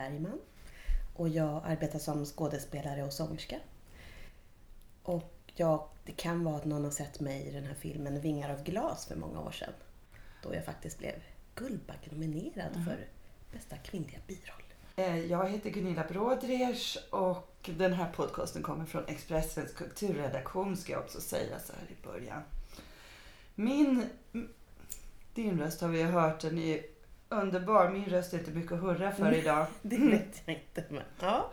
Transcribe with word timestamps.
Bergman 0.00 0.40
och 1.16 1.28
jag 1.28 1.62
arbetar 1.64 1.98
som 1.98 2.24
skådespelare 2.24 3.04
och 3.04 3.12
sångerska. 3.12 3.56
Och 5.02 5.32
ja, 5.54 5.88
det 6.04 6.12
kan 6.12 6.44
vara 6.44 6.56
att 6.56 6.64
någon 6.64 6.84
har 6.84 6.90
sett 6.90 7.20
mig 7.20 7.46
i 7.46 7.50
den 7.50 7.64
här 7.64 7.74
filmen 7.74 8.20
Vingar 8.20 8.50
av 8.50 8.62
glas 8.62 9.06
för 9.06 9.16
många 9.16 9.40
år 9.40 9.50
sedan. 9.50 9.72
Då 10.42 10.54
jag 10.54 10.64
faktiskt 10.64 10.98
blev 10.98 11.14
Guldbaggenominerad 11.54 12.72
mm. 12.72 12.84
för 12.84 13.06
bästa 13.52 13.76
kvinnliga 13.76 14.18
biroll. 14.26 14.62
Eh, 14.96 15.18
jag 15.18 15.48
heter 15.48 15.70
Gunilla 15.70 16.04
Brodrej 16.08 16.76
och 17.10 17.70
den 17.76 17.92
här 17.92 18.12
podcasten 18.12 18.62
kommer 18.62 18.84
från 18.84 19.04
Expressens 19.06 19.72
kulturredaktion 19.72 20.76
ska 20.76 20.92
jag 20.92 21.02
också 21.02 21.20
säga 21.20 21.58
så 21.58 21.72
här 21.72 21.86
i 21.88 22.06
början. 22.06 22.42
Min, 23.54 24.04
din 25.34 25.58
röst 25.58 25.80
har 25.80 25.88
vi 25.88 26.02
hört, 26.02 26.40
den 26.40 26.58
är 26.58 26.82
underbar. 27.30 27.90
Min 27.90 28.04
röst 28.04 28.34
är 28.34 28.38
inte 28.38 28.50
mycket 28.50 28.72
att 28.72 28.80
hurra 28.80 29.12
för 29.12 29.32
idag. 29.34 29.66
det 29.82 29.98
vet 29.98 30.42
jag 30.44 30.56
inte. 30.56 30.84
Men, 30.88 31.02
ja. 31.20 31.52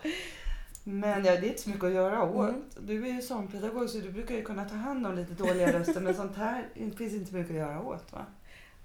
men 0.84 1.26
ja, 1.26 1.32
det 1.32 1.48
är 1.48 1.50
inte 1.50 1.62
så 1.62 1.70
mycket 1.70 1.84
att 1.84 1.92
göra 1.92 2.24
åt. 2.24 2.50
Mm. 2.50 2.64
Du 2.80 3.08
är 3.08 3.14
ju 3.14 3.22
sångpedagog 3.22 3.90
så 3.90 3.98
du 3.98 4.12
brukar 4.12 4.36
ju 4.36 4.44
kunna 4.44 4.70
ta 4.70 4.76
hand 4.76 5.08
om 5.08 5.16
lite 5.16 5.34
dåliga 5.34 5.80
röster. 5.80 6.02
men 6.02 6.16
sånt 6.16 6.38
här 6.38 6.68
finns 6.98 7.14
inte 7.14 7.36
mycket 7.36 7.52
att 7.52 7.58
göra 7.58 7.82
åt 7.82 8.12
va? 8.12 8.26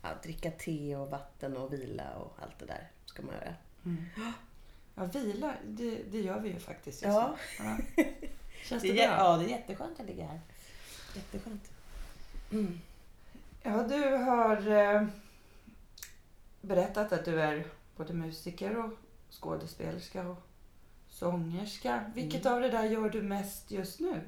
Ja, 0.03 0.09
dricka 0.23 0.51
te 0.51 0.97
och 0.97 1.11
vatten 1.11 1.57
och 1.57 1.73
vila 1.73 2.15
och 2.15 2.37
allt 2.43 2.59
det 2.59 2.67
där 2.67 2.91
ska 3.07 3.23
man 3.23 3.35
göra. 3.35 3.55
Mm. 3.85 4.05
Ja, 4.95 5.05
vila, 5.05 5.55
det, 5.67 5.99
det 6.11 6.21
gör 6.21 6.41
vi 6.41 6.49
ju 6.49 6.59
faktiskt 6.59 7.03
just 7.03 7.15
ja. 7.15 7.37
ja. 7.59 8.05
Känns 8.65 8.83
det, 8.83 8.89
det 8.89 8.95
bra? 8.95 9.05
Ja, 9.05 9.37
det 9.37 9.45
är 9.45 9.49
jätteskönt 9.49 10.01
att 10.01 10.07
ligga 10.07 10.27
här. 10.27 10.41
Jätteskönt. 11.15 11.71
Mm. 12.53 12.81
Ja, 13.63 13.83
du 13.83 14.17
har 14.17 14.71
eh, 14.71 15.07
berättat 16.63 17.13
att 17.13 17.25
du 17.25 17.41
är 17.41 17.67
både 17.97 18.13
musiker 18.13 18.85
och 18.85 18.93
skådespelerska 19.31 20.29
och 20.29 20.39
sångerska. 21.09 22.05
Vilket 22.15 22.47
mm. 22.47 22.55
av 22.55 22.61
det 22.61 22.69
där 22.69 22.85
gör 22.85 23.11
du 23.11 23.23
mest 23.23 23.71
just 23.71 24.01
nu? 24.01 24.21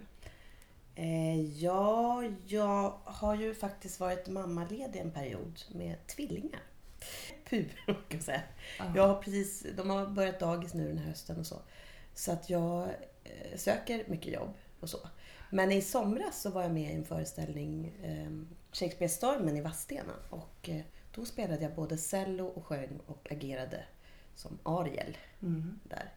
Eh, 0.94 1.40
ja, 1.40 2.24
jag 2.46 2.98
har 3.04 3.34
ju 3.34 3.54
faktiskt 3.54 4.00
varit 4.00 4.28
mammaledig 4.28 5.00
en 5.00 5.10
period 5.10 5.62
med 5.72 6.06
tvillingar. 6.06 6.62
Pur, 7.48 7.68
kan 7.86 7.96
man 8.10 8.22
säga. 8.22 8.42
Jag 8.94 9.08
har 9.08 9.22
precis, 9.22 9.66
de 9.76 9.90
har 9.90 10.06
börjat 10.06 10.40
dagis 10.40 10.74
nu 10.74 10.88
den 10.88 10.98
här 10.98 11.08
hösten 11.08 11.38
och 11.38 11.46
så. 11.46 11.58
Så 12.14 12.32
att 12.32 12.50
jag 12.50 12.82
eh, 13.24 13.56
söker 13.56 14.04
mycket 14.06 14.32
jobb 14.32 14.54
och 14.80 14.90
så. 14.90 14.98
Men 15.50 15.72
i 15.72 15.82
somras 15.82 16.42
så 16.42 16.50
var 16.50 16.62
jag 16.62 16.72
med 16.72 16.92
i 16.92 16.94
en 16.94 17.04
föreställning, 17.04 17.92
eh, 18.02 18.30
Shakespeare-stormen 18.72 19.56
i 19.56 19.60
Vadstena. 19.60 20.12
Och 20.30 20.68
eh, 20.68 20.80
då 21.14 21.24
spelade 21.24 21.62
jag 21.62 21.74
både 21.74 21.98
cello 21.98 22.46
och 22.46 22.66
sjöng 22.66 23.00
och 23.06 23.32
agerade 23.32 23.84
som 24.34 24.58
Ariel 24.62 25.16
mm. 25.42 25.80
där. 25.84 26.12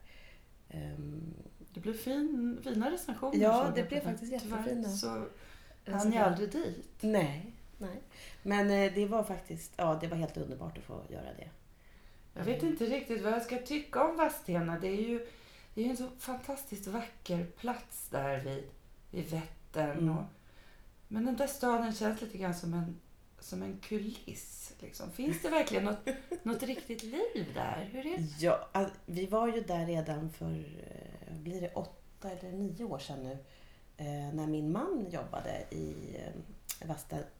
Um, 0.74 1.34
det 1.74 1.80
blev 1.80 1.94
fin, 1.94 2.60
fina 2.64 2.90
recensioner. 2.90 3.38
Ja, 3.38 3.72
det 3.74 3.88
blev 3.88 4.00
faktiskt 4.00 4.32
jättefina. 4.32 4.88
Så 4.88 5.26
hann 5.86 6.12
jag 6.12 6.24
aldrig 6.24 6.52
dit. 6.52 6.96
Nej, 7.00 7.54
nej. 7.78 8.02
Men 8.42 8.70
eh, 8.70 8.92
det 8.94 9.06
var 9.06 9.22
faktiskt, 9.22 9.72
ja 9.76 9.98
det 10.00 10.06
var 10.06 10.16
helt 10.16 10.36
underbart 10.36 10.78
att 10.78 10.84
få 10.84 11.02
göra 11.08 11.34
det. 11.36 11.50
Jag 12.34 12.44
vet 12.44 12.62
inte 12.62 12.84
riktigt 12.84 13.22
vad 13.22 13.32
jag 13.32 13.42
ska 13.42 13.58
tycka 13.58 14.04
om 14.04 14.16
Vadstena. 14.16 14.78
Det 14.78 14.88
är 14.88 15.08
ju 15.08 15.26
det 15.74 15.84
är 15.84 15.90
en 15.90 15.96
så 15.96 16.08
fantastiskt 16.18 16.86
vacker 16.86 17.44
plats 17.44 18.08
där 18.08 18.40
vid, 18.40 18.64
vid 19.10 19.30
Vättern. 19.30 19.98
Mm. 19.98 20.18
Och, 20.18 20.24
men 21.08 21.24
den 21.24 21.36
där 21.36 21.46
staden 21.46 21.92
känns 21.92 22.20
lite 22.20 22.38
grann 22.38 22.54
som 22.54 22.74
en, 22.74 23.00
som 23.40 23.62
en 23.62 23.78
kuliss. 23.78 24.72
Liksom. 24.80 25.10
Finns 25.10 25.42
det 25.42 25.48
verkligen 25.48 25.84
något, 25.84 26.08
något 26.42 26.62
riktigt 26.62 27.02
liv 27.02 27.46
där? 27.54 27.88
Hur 27.92 28.06
är 28.06 28.18
det? 28.18 28.24
Ja, 28.38 28.68
alltså, 28.72 28.94
vi 29.06 29.26
var 29.26 29.48
ju 29.48 29.60
där 29.60 29.86
redan 29.86 30.30
för, 30.30 30.50
eh, 30.50 31.34
blir 31.38 31.60
det 31.60 31.70
åtta 31.74 32.30
eller 32.30 32.52
nio 32.52 32.84
år 32.84 32.98
sedan 32.98 33.22
nu, 33.22 33.38
eh, 33.96 34.34
när 34.34 34.46
min 34.46 34.72
man 34.72 35.06
jobbade 35.10 35.64
i 35.70 36.16
eh, 36.16 36.40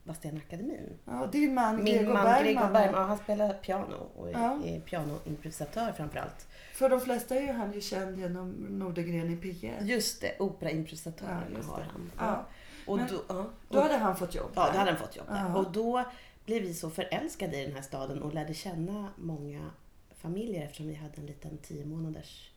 Vadstena-akademin. 0.05 0.99
Ja, 1.05 1.29
din 1.33 1.55
man 1.55 1.77
Min 1.77 1.85
Gregor 1.85 2.13
man 2.13 2.25
Bergman. 2.25 2.45
Gregor 2.45 2.73
Bergman, 2.73 3.01
ja, 3.01 3.07
han 3.07 3.19
spelar 3.19 3.53
piano 3.53 4.11
och 4.17 4.31
ja. 4.31 4.59
är 4.65 4.81
pianoimprovisatör 4.81 5.93
framförallt. 5.93 6.47
För 6.75 6.89
de 6.89 7.01
flesta 7.01 7.35
är 7.35 7.41
ju 7.41 7.53
han 7.53 7.73
ju 7.73 7.81
känd 7.81 8.19
genom 8.19 8.51
Nordegren 8.51 9.31
i 9.31 9.37
P1. 9.37 9.85
Just 9.85 10.21
det, 10.21 10.37
operaimprovisatören 10.39 11.57
ja, 11.63 11.73
har 11.73 11.81
han. 11.81 12.11
Ja. 12.19 12.47
Och 12.89 12.97
Men, 12.97 13.09
då, 13.09 13.23
ja, 13.29 13.51
då 13.69 13.81
hade 13.81 13.97
han 13.97 14.17
fått 14.17 14.35
jobb 14.35 14.51
Ja, 14.55 14.71
då 14.73 14.79
hade 14.79 14.91
han 14.91 14.99
fått 14.99 15.17
jobb 15.17 15.27
där. 15.27 15.57
Och 15.57 15.73
då 15.73 16.05
blev 16.45 16.63
vi 16.63 16.75
så 16.75 16.91
förälskade 16.91 17.61
i 17.61 17.65
den 17.65 17.75
här 17.75 17.83
staden 17.83 18.23
och 18.23 18.35
lärde 18.35 18.55
känna 18.55 19.09
många 19.17 19.71
familjer 20.17 20.65
eftersom 20.65 20.89
vi 20.89 20.95
hade 20.95 21.17
en 21.17 21.27
liten 21.27 21.59
tio 21.59 21.85
månaders, 21.85 22.51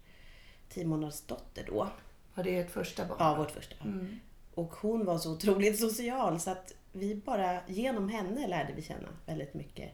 tio 0.70 0.86
månaders 0.86 1.22
dotter 1.22 1.66
då. 1.68 1.88
Var 2.36 2.44
det 2.44 2.60
ert 2.60 2.72
första 2.72 3.06
barn? 3.06 3.18
Ja, 3.20 3.36
vårt 3.36 3.52
första 3.52 3.76
barn. 3.80 3.94
Mm. 3.94 4.20
Och 4.54 4.74
hon 4.74 5.06
var 5.06 5.18
så 5.18 5.34
otroligt 5.34 5.80
social 5.80 6.40
så 6.40 6.52
att 6.52 6.74
vi 6.92 7.16
bara, 7.16 7.68
genom 7.68 8.10
henne 8.10 8.48
lärde 8.48 8.74
vi 8.74 8.82
känna 8.82 9.08
väldigt 9.26 9.54
mycket 9.54 9.92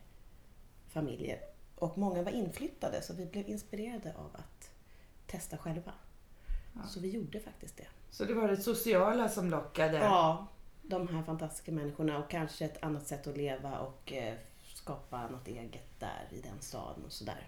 familjer. 0.90 1.40
Och 1.76 1.98
många 1.98 2.24
var 2.24 2.32
inflyttade 2.32 3.02
så 3.02 3.14
vi 3.14 3.26
blev 3.26 3.50
inspirerade 3.50 4.14
av 4.18 4.36
att 4.36 4.70
testa 5.28 5.58
själva. 5.58 5.94
Ja. 6.82 6.88
Så 6.88 7.00
vi 7.00 7.10
gjorde 7.10 7.40
faktiskt 7.40 7.78
det. 7.78 7.88
Så 8.10 8.26
det 8.26 8.34
var 8.34 8.48
det 8.48 8.58
sociala 8.58 9.30
som 9.30 9.50
lockade? 9.50 9.98
Ja, 9.98 10.48
de 10.82 11.08
här 11.08 11.24
fantastiska 11.24 11.72
människorna 11.72 12.18
och 12.18 12.30
kanske 12.30 12.66
ett 12.66 12.84
annat 12.84 13.08
sätt 13.08 13.28
att 13.28 13.38
leva 13.38 13.80
och 13.80 14.14
eh, 14.14 14.34
skapa 14.74 15.28
något 15.28 15.48
eget 15.48 16.00
där 16.00 16.28
i 16.32 16.42
den 16.42 16.62
staden 16.62 17.06
och 17.06 17.12
sådär. 17.12 17.48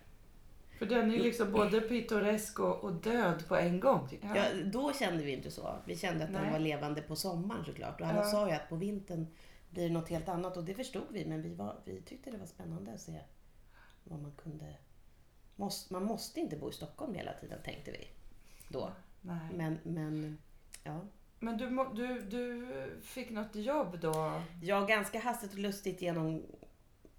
För 0.80 0.86
den 0.86 1.12
är 1.12 1.16
ju 1.16 1.24
liksom 1.24 1.52
både 1.52 1.82
pittoresk 1.82 2.60
och, 2.60 2.84
och 2.84 2.94
död 2.94 3.48
på 3.48 3.56
en 3.56 3.80
gång. 3.80 4.20
Ja. 4.22 4.36
ja. 4.36 4.44
då 4.66 4.94
kände 4.94 5.24
vi 5.24 5.32
inte 5.32 5.52
så. 5.52 5.76
Vi 5.86 5.98
kände 5.98 6.24
att 6.24 6.32
Nej. 6.32 6.42
den 6.42 6.52
var 6.52 6.60
levande 6.60 7.02
på 7.02 7.16
sommaren 7.16 7.66
såklart. 7.66 8.02
Och 8.02 8.08
alla 8.08 8.20
ja. 8.20 8.32
sa 8.32 8.48
ju 8.48 8.54
att 8.54 8.70
på 8.70 8.76
vintern 8.76 9.28
blir 9.70 9.84
det 9.84 9.94
något 9.94 10.10
helt 10.10 10.30
annat 10.30 10.58
och 10.58 10.64
det 10.64 10.74
förstod 10.74 11.08
vi. 11.10 11.26
Men 11.26 11.42
vi, 11.42 11.54
var, 11.54 11.76
vi 11.86 12.02
tyckte 12.02 12.32
det 12.32 12.38
var 12.38 12.46
spännande 12.46 12.94
att 12.94 13.02
se 13.02 13.20
vad 14.04 14.22
man 14.22 14.32
kunde... 14.32 14.76
Måste, 15.56 15.94
man 15.94 16.04
måste 16.04 16.40
inte 16.40 16.56
bo 16.56 16.70
i 16.70 16.74
Stockholm 16.74 17.14
hela 17.14 17.34
tiden 17.34 17.60
tänkte 17.64 17.92
vi 17.92 18.08
då. 18.68 18.92
Nej. 19.22 19.50
Men, 19.54 19.80
men 19.84 20.38
ja. 20.84 21.02
Men 21.40 21.58
du, 21.58 21.86
du, 21.96 22.22
du 22.22 22.68
fick 23.02 23.30
något 23.30 23.56
jobb 23.56 24.00
då? 24.02 24.42
Ja, 24.62 24.86
ganska 24.86 25.20
hastigt 25.20 25.54
och 25.54 25.60
lustigt 25.60 26.02
genom 26.02 26.44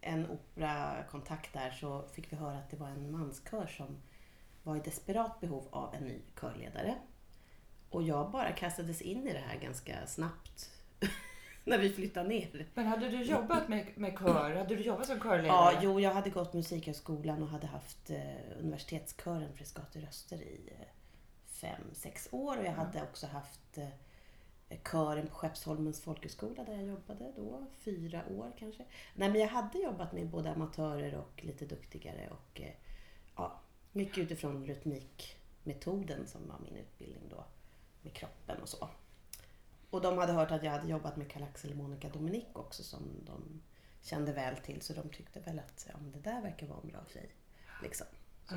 en 0.01 0.31
operakontakt 0.31 1.53
där 1.53 1.71
så 1.71 2.05
fick 2.13 2.33
vi 2.33 2.37
höra 2.37 2.59
att 2.59 2.71
det 2.71 2.77
var 2.77 2.89
en 2.89 3.11
manskör 3.11 3.67
som 3.67 4.03
var 4.63 4.77
i 4.77 4.81
desperat 4.81 5.41
behov 5.41 5.69
av 5.71 5.95
en 5.95 6.05
ny 6.05 6.21
körledare. 6.41 6.95
Och 7.91 8.03
jag 8.03 8.31
bara 8.31 8.53
kastades 8.53 9.03
in 9.03 9.29
i 9.29 9.33
det 9.33 9.39
här 9.39 9.59
ganska 9.59 10.07
snabbt 10.07 10.71
när 11.65 11.79
vi 11.79 11.91
flyttade 11.91 12.29
ner. 12.29 12.67
Men 12.75 12.87
hade 12.87 13.09
du 13.09 13.23
jobbat 13.23 13.69
med, 13.69 13.87
med 13.95 14.19
kör? 14.19 14.55
Hade 14.57 14.77
du 14.77 14.83
jobbat 14.83 15.07
som 15.07 15.21
körledare? 15.21 15.47
Ja, 15.47 15.79
jo, 15.83 16.01
jag 16.01 16.15
hade 16.15 16.31
gått 16.31 16.55
Musikhögskolan 16.55 17.43
och 17.43 17.49
hade 17.49 17.67
haft 17.67 18.11
eh, 18.11 18.59
universitetskören 18.59 19.53
Frescati 19.57 20.01
Röster 20.01 20.43
i 20.43 20.73
eh, 20.79 20.87
fem, 21.61 21.83
sex 21.93 22.29
år. 22.31 22.59
Och 22.59 22.65
jag 22.65 22.73
hade 22.73 23.03
också 23.03 23.27
haft 23.27 23.79
eh, 23.79 23.89
kören 24.91 25.27
på 25.27 25.35
Skeppsholmens 25.35 26.01
folkhögskola 26.01 26.65
där 26.65 26.73
jag 26.73 26.87
jobbade 26.87 27.33
då, 27.37 27.67
fyra 27.79 28.23
år 28.29 28.53
kanske. 28.59 28.85
Nej 29.15 29.31
men 29.31 29.41
jag 29.41 29.49
hade 29.49 29.79
jobbat 29.79 30.13
med 30.13 30.29
både 30.29 30.53
amatörer 30.53 31.15
och 31.15 31.45
lite 31.45 31.67
duktigare 31.67 32.29
och 32.31 32.61
eh, 32.61 32.73
ja, 33.37 33.61
mycket 33.93 34.19
utifrån 34.19 34.67
rytmikmetoden 34.67 36.27
som 36.27 36.49
var 36.49 36.59
min 36.59 36.77
utbildning 36.77 37.29
då, 37.31 37.45
med 38.03 38.13
kroppen 38.13 38.63
och 38.63 38.69
så. 38.69 38.89
Och 39.91 40.01
de 40.01 40.19
hade 40.19 40.33
hört 40.33 40.51
att 40.51 40.63
jag 40.63 40.73
hade 40.73 40.89
jobbat 40.89 41.17
med 41.17 41.31
Karl-Axel 41.31 41.71
och 41.71 41.77
Monica 41.77 42.09
Dominic 42.09 42.45
också 42.53 42.83
som 42.83 43.03
de 43.27 43.63
kände 44.03 44.33
väl 44.33 44.57
till 44.57 44.83
så 44.83 44.93
de 44.93 45.09
tyckte 45.09 45.41
väl 45.41 45.59
att 45.59 45.87
ja, 45.89 45.95
det 46.01 46.31
där 46.31 46.43
verkar 46.43 46.67
vara 46.67 46.81
en 46.83 46.89
bra 46.89 47.01
tjej. 47.13 47.31
Liksom. 47.83 48.07
Ja. 48.49 48.57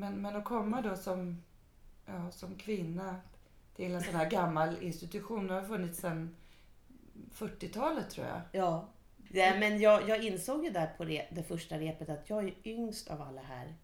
Men, 0.00 0.22
men 0.22 0.36
att 0.36 0.44
komma 0.44 0.82
då 0.82 0.96
som, 0.96 1.42
ja, 2.06 2.30
som 2.30 2.54
kvinna 2.54 3.16
till 3.76 3.94
en 3.94 4.02
sån 4.02 4.14
här 4.14 4.30
gammal 4.30 4.82
institution. 4.82 5.46
Den 5.46 5.56
har 5.56 5.68
funnits 5.68 6.00
sedan 6.00 6.36
40-talet 7.32 8.10
tror 8.10 8.26
jag. 8.26 8.40
Ja. 8.52 8.88
ja 9.28 9.54
men 9.58 9.80
jag, 9.80 10.08
jag 10.08 10.24
insåg 10.24 10.64
ju 10.64 10.70
där 10.70 10.86
på 10.96 11.04
det, 11.04 11.26
det 11.30 11.42
första 11.42 11.78
repet 11.78 12.08
att 12.08 12.30
jag 12.30 12.44
är 12.44 12.54
yngst 12.64 13.10
av 13.10 13.22
alla 13.22 13.42
här. 13.42 13.74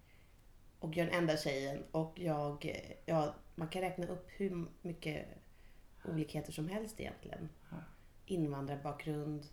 Och 0.79 0.97
jag 0.97 1.07
är 1.07 1.11
den 1.11 1.21
enda 1.21 1.37
tjejen. 1.37 1.83
Och 1.91 2.19
jag, 2.19 2.81
ja, 3.07 3.35
man 3.55 3.69
kan 3.69 3.83
räkna 3.83 4.07
upp 4.07 4.29
hur 4.29 4.67
mycket 4.83 5.27
olikheter 6.05 6.53
som 6.53 6.69
helst 6.69 7.01
egentligen. 7.01 7.49
Invandrarbakgrund. 8.27 9.47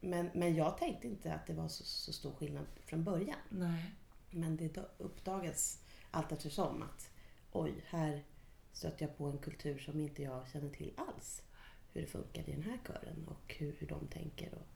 Men, 0.00 0.30
men 0.34 0.54
jag 0.54 0.78
tänkte 0.78 1.06
inte 1.06 1.34
att 1.34 1.46
det 1.46 1.52
var 1.52 1.68
så, 1.68 1.84
så 1.84 2.12
stor 2.12 2.32
skillnad 2.32 2.66
från 2.84 3.04
början. 3.04 3.38
Nej. 3.48 3.94
Men 4.30 4.56
det 4.56 4.78
uppdagades 4.98 5.83
allt 6.14 6.32
eftersom 6.32 6.82
att 6.82 7.10
oj, 7.52 7.84
här 7.86 8.24
stötte 8.72 9.04
jag 9.04 9.18
på 9.18 9.24
en 9.24 9.38
kultur 9.38 9.78
som 9.78 10.00
inte 10.00 10.22
jag 10.22 10.48
känner 10.48 10.70
till 10.70 10.92
alls. 10.96 11.42
Hur 11.92 12.00
det 12.00 12.06
funkar 12.06 12.48
i 12.48 12.52
den 12.52 12.62
här 12.62 12.78
kören 12.86 13.28
och 13.28 13.54
hur, 13.58 13.76
hur 13.78 13.86
de 13.86 14.06
tänker. 14.06 14.54
Och, 14.54 14.66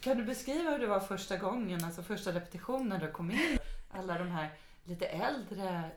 Kan 0.00 0.16
du 0.16 0.24
beskriva 0.24 0.70
hur 0.70 0.78
det 0.78 0.86
var 0.86 1.00
första 1.00 1.36
gången, 1.36 1.84
alltså 1.84 2.02
första 2.02 2.32
repetitionen 2.32 2.88
när 2.88 2.98
du 2.98 3.10
kom 3.10 3.30
in? 3.30 3.58
Alla 3.90 4.18
de 4.18 4.28
här 4.28 4.50
lite 4.84 5.06
äldre 5.06 5.90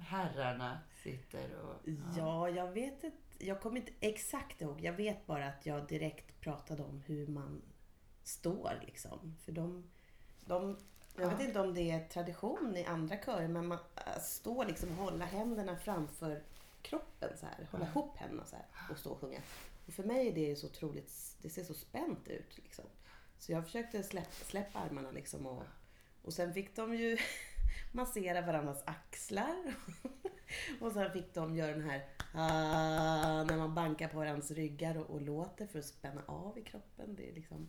herrarna 0.00 0.78
sitter 1.02 1.54
och... 1.60 1.88
Ja, 2.16 2.48
jag 2.48 2.72
vet 2.72 3.04
inte. 3.04 3.16
Jag 3.38 3.60
kommer 3.60 3.76
inte 3.76 3.92
exakt 4.00 4.60
ihåg. 4.60 4.80
Jag 4.80 4.92
vet 4.92 5.26
bara 5.26 5.46
att 5.46 5.66
jag 5.66 5.88
direkt 5.88 6.40
pratade 6.40 6.82
om 6.82 7.02
hur 7.06 7.26
man 7.26 7.62
står 8.22 8.72
liksom. 8.86 9.36
För 9.44 9.52
de... 9.52 9.90
de 10.46 10.78
jag 11.16 11.28
vet 11.28 11.40
inte 11.40 11.60
om 11.60 11.74
det 11.74 11.90
är 11.90 12.08
tradition 12.08 12.76
i 12.76 12.84
andra 12.84 13.16
körer, 13.16 13.48
men 13.48 13.66
man 13.66 13.78
äh, 13.96 14.22
står 14.22 14.64
liksom 14.64 14.90
och 14.90 15.04
hålla 15.04 15.24
händerna 15.24 15.76
framför 15.76 16.42
kroppen 16.82 17.30
så 17.36 17.46
här. 17.46 17.68
Hålla 17.70 17.86
ihop 17.86 18.16
händerna 18.16 18.44
så 18.44 18.56
här 18.56 18.66
och 18.90 18.98
stå 18.98 19.10
och 19.10 19.20
sjunga. 19.20 19.40
Och 19.86 19.92
för 19.92 20.04
mig 20.04 20.28
är 20.28 20.34
det 20.34 20.56
så 20.56 20.66
otroligt, 20.66 21.36
det 21.42 21.50
ser 21.50 21.64
så 21.64 21.74
spänt 21.74 22.28
ut 22.28 22.56
liksom. 22.56 22.84
Så 23.38 23.52
jag 23.52 23.64
försökte 23.64 24.02
släpp, 24.02 24.34
släppa 24.34 24.78
armarna 24.78 25.10
liksom 25.10 25.46
och, 25.46 25.62
och 26.22 26.34
sen 26.34 26.54
fick 26.54 26.76
de 26.76 26.94
ju 26.94 27.18
massera 27.92 28.40
varandras 28.40 28.82
axlar. 28.86 29.74
och 30.80 30.92
sen 30.92 31.12
fick 31.12 31.34
de 31.34 31.56
göra 31.56 31.72
den 31.72 31.90
här 31.90 32.06
ah, 32.34 33.44
när 33.44 33.56
man 33.56 33.74
bankar 33.74 34.08
på 34.08 34.16
varandras 34.16 34.50
ryggar 34.50 34.98
och, 34.98 35.10
och 35.10 35.20
låter 35.20 35.66
för 35.66 35.78
att 35.78 35.84
spänna 35.84 36.22
av 36.26 36.58
i 36.58 36.62
kroppen. 36.62 37.14
Det 37.14 37.30
är 37.30 37.34
liksom 37.34 37.68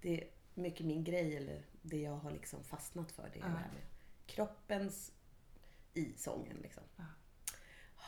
det 0.00 0.20
är 0.20 0.28
mycket 0.56 0.86
min 0.86 1.04
grej, 1.04 1.36
eller 1.36 1.62
det 1.82 2.00
jag 2.00 2.16
har 2.16 2.30
liksom 2.30 2.64
fastnat 2.64 3.12
för. 3.12 3.30
Det 3.32 3.38
är 3.38 3.42
Ja. 3.42 3.46
det 3.48 3.56
här 3.56 3.70
med 3.72 3.82
kroppens 4.26 5.12
i 5.94 6.12
sången. 6.16 6.56
Liksom. 6.56 6.82
Ja. 6.96 7.04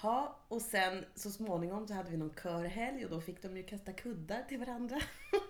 Ja, 0.02 0.38
och 0.48 0.62
sen 0.62 1.04
så 1.14 1.30
småningom 1.30 1.86
så 1.86 1.94
hade 1.94 2.10
vi 2.10 2.16
någon 2.16 2.34
körhelg 2.34 3.04
och 3.04 3.10
då 3.10 3.20
fick 3.20 3.42
de 3.42 3.56
ju 3.56 3.62
kasta 3.62 3.92
kuddar 3.92 4.42
till 4.42 4.58
varandra 4.58 5.00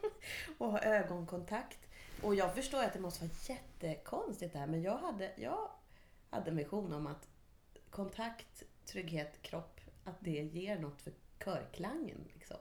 och 0.58 0.70
ha 0.72 0.80
ögonkontakt. 0.80 1.78
Och 2.22 2.34
jag 2.34 2.54
förstår 2.54 2.82
att 2.84 2.92
det 2.92 3.00
måste 3.00 3.24
vara 3.24 3.34
jättekonstigt 3.48 4.52
det 4.52 4.58
här, 4.58 4.66
men 4.66 4.82
jag 4.82 4.98
hade, 4.98 5.32
jag 5.36 5.70
hade 6.30 6.50
en 6.50 6.56
vision 6.56 6.92
om 6.92 7.06
att 7.06 7.28
kontakt, 7.90 8.62
trygghet, 8.84 9.42
kropp, 9.42 9.80
att 10.04 10.16
det 10.20 10.30
ger 10.42 10.78
något 10.78 11.02
för 11.02 11.12
körklangen. 11.44 12.28
Liksom. 12.34 12.56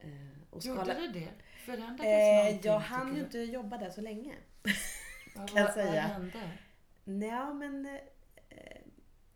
Eh, 0.00 0.10
och 0.50 0.64
Gjorde 0.64 0.80
skala- 0.84 1.08
det? 1.12 1.28
Förändrades 1.66 2.06
Eh, 2.06 2.36
någonting? 2.44 2.60
jag 2.70 2.78
hann 2.78 3.14
ju 3.16 3.20
inte 3.22 3.38
jobba 3.38 3.78
där 3.78 3.90
så 3.90 4.00
länge. 4.00 4.34
du? 4.62 4.70
Vad- 5.36 5.48
kan 5.50 5.64
vad- 5.64 5.72
säga. 5.74 5.92
Vad 6.02 6.10
hände? 6.12 6.50
Nej, 7.04 7.54
men 7.54 7.86
eh, 8.48 8.80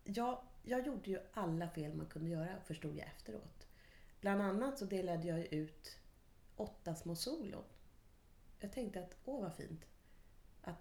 jag, 0.03 0.41
jag 0.63 0.85
gjorde 0.87 1.09
ju 1.09 1.19
alla 1.33 1.69
fel 1.69 1.93
man 1.93 2.05
kunde 2.05 2.29
göra, 2.29 2.61
förstod 2.65 2.97
jag 2.97 3.07
efteråt. 3.07 3.67
Bland 4.21 4.41
annat 4.41 4.79
så 4.79 4.85
delade 4.85 5.27
jag 5.27 5.39
ut 5.53 5.97
åtta 6.55 6.95
små 6.95 7.15
solon. 7.15 7.63
Jag 8.59 8.71
tänkte 8.71 8.99
att, 8.99 9.15
åh 9.25 9.41
vad 9.41 9.53
fint. 9.55 9.81
Att, 10.61 10.75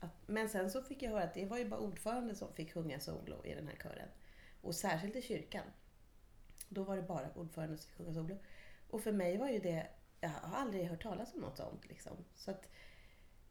att, 0.00 0.10
men 0.26 0.48
sen 0.48 0.70
så 0.70 0.82
fick 0.82 1.02
jag 1.02 1.10
höra 1.10 1.22
att 1.22 1.34
det 1.34 1.46
var 1.46 1.58
ju 1.58 1.68
bara 1.68 1.80
ordförande 1.80 2.34
som 2.34 2.52
fick 2.54 2.72
sjunga 2.74 3.00
solo 3.00 3.44
i 3.44 3.54
den 3.54 3.68
här 3.68 3.76
kören. 3.82 4.08
Och 4.62 4.74
särskilt 4.74 5.16
i 5.16 5.22
kyrkan. 5.22 5.64
Då 6.68 6.82
var 6.82 6.96
det 6.96 7.02
bara 7.02 7.32
ordförande 7.34 7.76
som 7.78 7.86
fick 7.88 7.96
sjunga 7.98 8.14
solo. 8.14 8.38
Och 8.92 9.02
för 9.02 9.12
mig 9.12 9.36
var 9.36 9.48
ju 9.48 9.58
det, 9.58 9.86
jag 10.20 10.28
har 10.28 10.56
aldrig 10.56 10.86
hört 10.86 11.02
talas 11.02 11.34
om 11.34 11.40
något 11.40 11.56
sånt. 11.56 11.88
Liksom. 11.88 12.16
Så 12.34 12.50
att, 12.50 12.68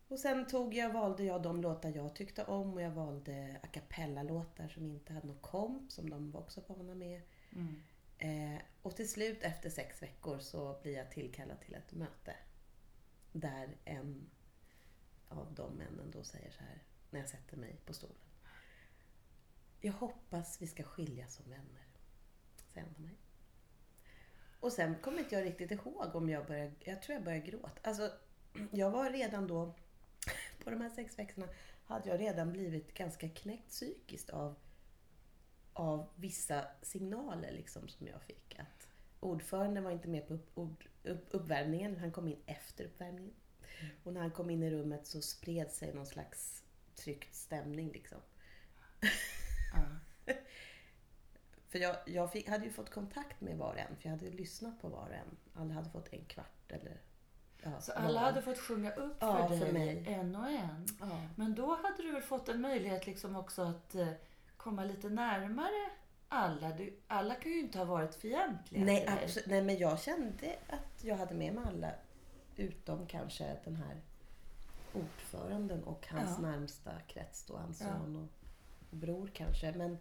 och 0.07 0.19
sen 0.19 0.47
tog 0.47 0.73
jag, 0.73 0.93
valde 0.93 1.23
jag 1.23 1.41
de 1.41 1.61
låtar 1.61 1.89
jag 1.95 2.15
tyckte 2.15 2.43
om 2.43 2.73
och 2.73 2.81
jag 2.81 2.91
valde 2.91 3.59
a 3.63 3.67
cappella-låtar 3.67 4.67
som 4.67 4.85
inte 4.85 5.13
hade 5.13 5.27
någon 5.27 5.41
komp, 5.41 5.91
som 5.91 6.09
de 6.09 6.31
var 6.31 6.41
också 6.41 6.61
vana 6.67 6.95
med. 6.95 7.21
Mm. 7.51 7.81
Eh, 8.17 8.61
och 8.81 8.95
till 8.95 9.09
slut 9.09 9.43
efter 9.43 9.69
sex 9.69 10.01
veckor 10.01 10.39
så 10.39 10.79
blir 10.81 10.97
jag 10.97 11.11
tillkallad 11.11 11.61
till 11.61 11.75
ett 11.75 11.93
möte. 11.93 12.35
Där 13.31 13.77
en 13.85 14.29
av 15.27 15.53
de 15.53 15.73
männen 15.73 16.11
då 16.11 16.23
säger 16.23 16.51
så 16.51 16.63
här, 16.63 16.83
när 17.09 17.19
jag 17.19 17.29
sätter 17.29 17.57
mig 17.57 17.75
på 17.85 17.93
stolen. 17.93 18.29
Jag 19.79 19.93
hoppas 19.93 20.61
vi 20.61 20.67
ska 20.67 20.83
skiljas 20.83 21.35
som 21.35 21.49
vänner. 21.49 21.87
Säger 22.73 22.85
han 22.85 22.95
till 22.95 23.03
mig. 23.03 23.17
Och 24.61 24.71
sen 24.71 24.95
kommer 24.95 25.19
inte 25.19 25.35
jag 25.35 25.45
riktigt 25.45 25.71
ihåg 25.71 26.15
om 26.15 26.29
jag 26.29 26.45
började, 26.45 26.71
jag 26.79 27.01
tror 27.01 27.13
jag 27.13 27.23
började 27.23 27.45
gråta. 27.45 27.79
Alltså, 27.81 28.11
jag 28.71 28.91
var 28.91 29.09
redan 29.09 29.47
då, 29.47 29.73
på 30.63 30.69
de 30.69 30.81
här 30.81 30.89
sex 30.89 31.19
veckorna, 31.19 31.47
hade 31.85 32.09
jag 32.09 32.19
redan 32.19 32.51
blivit 32.51 32.93
ganska 32.93 33.29
knäckt 33.29 33.69
psykiskt 33.69 34.29
av 34.29 34.55
av 35.73 36.09
vissa 36.15 36.65
signaler 36.81 37.51
liksom 37.51 37.87
som 37.87 38.07
jag 38.07 38.21
fick. 38.21 38.59
Att 38.59 38.87
ordföranden 39.19 39.83
var 39.83 39.91
inte 39.91 40.07
med 40.07 40.27
på 40.27 40.33
upp, 40.33 40.57
ord, 40.57 40.85
upp, 41.03 41.27
uppvärmningen, 41.31 41.97
han 41.97 42.11
kom 42.11 42.27
in 42.27 42.39
efter 42.45 42.85
uppvärmningen. 42.85 43.33
Och 44.03 44.13
när 44.13 44.21
han 44.21 44.31
kom 44.31 44.49
in 44.49 44.63
i 44.63 44.71
rummet 44.71 45.07
så 45.07 45.21
spred 45.21 45.71
sig 45.71 45.93
någon 45.93 46.05
slags 46.05 46.63
tryckt 46.95 47.35
stämning. 47.35 47.91
Liksom. 47.91 48.17
Ja. 49.73 49.83
För 51.71 51.79
jag, 51.79 51.95
jag 52.05 52.31
fick, 52.31 52.49
hade 52.49 52.65
ju 52.65 52.71
fått 52.71 52.89
kontakt 52.89 53.41
med 53.41 53.57
var 53.57 53.67
och 53.73 53.79
en, 53.79 53.95
för 53.95 54.09
jag 54.09 54.11
hade 54.17 54.29
lyssnat 54.29 54.81
på 54.81 54.87
var 54.89 55.07
och 55.07 55.13
en. 55.13 55.37
Alla 55.61 55.73
hade 55.73 55.89
fått 55.89 56.13
en 56.13 56.25
kvart 56.25 56.71
eller... 56.71 56.97
Ja, 57.63 57.81
Så 57.81 57.91
alla 57.91 58.19
en. 58.19 58.25
hade 58.25 58.41
fått 58.41 58.57
sjunga 58.59 58.91
upp 58.91 59.19
för 59.19 59.27
Ja, 59.27 59.49
dig 59.49 59.59
för 59.59 59.71
mig. 59.71 60.03
en 60.07 60.35
och 60.35 60.49
en? 60.49 60.85
Ja. 60.99 61.21
Men 61.35 61.55
då 61.55 61.75
hade 61.75 62.03
du 62.03 62.11
väl 62.11 62.21
fått 62.21 62.49
en 62.49 62.61
möjlighet 62.61 63.05
liksom 63.07 63.35
också 63.35 63.61
att 63.61 63.95
eh, 63.95 64.07
komma 64.57 64.83
lite 64.83 65.09
närmare 65.09 65.89
alla? 66.29 66.69
Du, 66.69 66.99
alla 67.07 67.35
kan 67.35 67.51
ju 67.51 67.59
inte 67.59 67.77
ha 67.77 67.85
varit 67.85 68.15
fientliga 68.15 68.85
Nej, 68.85 69.07
absolut, 69.23 69.47
nej, 69.47 69.61
men 69.61 69.77
jag 69.77 69.99
kände 69.99 70.55
att 70.69 71.03
jag 71.03 71.15
hade 71.15 71.33
med 71.33 71.53
mig 71.53 71.63
alla. 71.67 71.91
Utom 72.55 73.05
kanske 73.07 73.57
den 73.63 73.75
här 73.75 74.01
ordföranden 74.93 75.83
och 75.83 76.07
hans 76.07 76.39
närmsta 76.39 76.91
krets 77.07 77.45
då, 77.45 77.57
hans 77.57 77.77
son 77.79 78.15
och 78.15 78.27
bror 78.97 79.29
kanske. 79.33 79.71
Men 79.71 79.97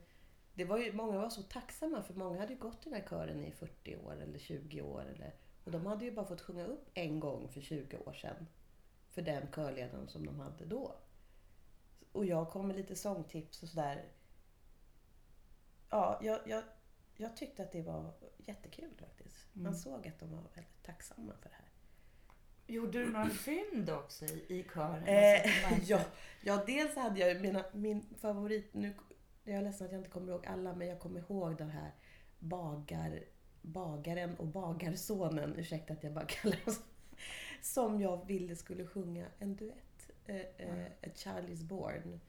det 0.54 0.64
var 0.64 0.78
ju, 0.78 0.92
många 0.92 1.18
var 1.18 1.30
så 1.30 1.42
tacksamma 1.42 2.02
för 2.02 2.14
många 2.14 2.40
hade 2.40 2.52
ju 2.52 2.58
gått 2.58 2.86
i 2.86 2.90
den 2.90 3.00
här 3.00 3.08
kören 3.08 3.44
i 3.44 3.50
40 3.52 3.96
år 3.96 4.22
eller 4.22 4.38
20 4.38 4.82
år. 4.82 5.02
Eller, 5.14 5.34
och 5.64 5.70
de 5.70 5.86
hade 5.86 6.04
ju 6.04 6.12
bara 6.12 6.26
fått 6.26 6.40
sjunga 6.40 6.64
upp 6.66 6.90
en 6.94 7.20
gång 7.20 7.48
för 7.48 7.60
20 7.60 7.96
år 7.98 8.12
sedan. 8.12 8.46
För 9.08 9.22
den 9.22 9.46
körledaren 9.52 10.08
som 10.08 10.26
de 10.26 10.40
hade 10.40 10.64
då. 10.64 10.96
Och 12.12 12.24
jag 12.24 12.50
kom 12.50 12.66
med 12.66 12.76
lite 12.76 12.96
sångtips 12.96 13.62
och 13.62 13.68
sådär. 13.68 14.04
Ja, 15.90 16.20
jag, 16.22 16.38
jag, 16.46 16.62
jag 17.16 17.36
tyckte 17.36 17.62
att 17.62 17.72
det 17.72 17.82
var 17.82 18.12
jättekul 18.38 18.90
faktiskt. 19.00 19.36
Man 19.52 19.66
Mm. 19.66 19.78
såg 19.78 20.08
att 20.08 20.18
de 20.20 20.30
var 20.30 20.42
väldigt 20.54 20.82
tacksamma 20.82 21.32
för 21.42 21.48
det 21.48 21.54
här. 21.54 21.66
Gjorde 22.66 22.98
du 22.98 23.10
några 23.12 23.30
fynd 23.30 23.90
också 23.90 24.24
i, 24.24 24.44
i 24.48 24.64
kören? 24.74 25.04
Eh, 25.06 25.72
Alltså, 25.72 25.84
ja, 25.92 26.00
ja, 26.42 26.64
dels 26.66 26.96
hade 26.96 27.20
jag 27.20 27.32
ju 27.34 27.38
mina, 27.40 27.64
min 27.72 28.14
favorit, 28.20 28.74
nu 28.74 28.94
jag 29.44 29.54
är 29.56 29.62
ledsen 29.62 29.86
att 29.86 29.92
jag 29.92 30.00
inte 30.00 30.10
kommer 30.10 30.32
ihåg 30.32 30.46
alla, 30.46 30.74
men 30.74 30.88
jag 30.88 30.98
kommer 31.00 31.20
ihåg 31.20 31.56
den 31.56 31.70
här 31.70 31.94
bagar, 32.38 33.24
bagaren 33.62 34.36
och 34.36 34.46
bagarsonen, 34.46 35.54
ursäkta 35.56 35.92
att 35.92 36.02
jag 36.02 36.12
bara 36.12 36.26
kallar 36.28 36.58
så, 36.70 36.80
som 37.62 38.00
jag 38.00 38.26
ville 38.26 38.56
skulle 38.56 38.86
sjunga 38.86 39.26
en 39.38 39.56
duett. 39.56 40.10
Eh, 40.26 40.36
eh, 40.36 40.84
A 41.02 41.06
Charlie's 41.14 41.64
Born. 41.64 42.20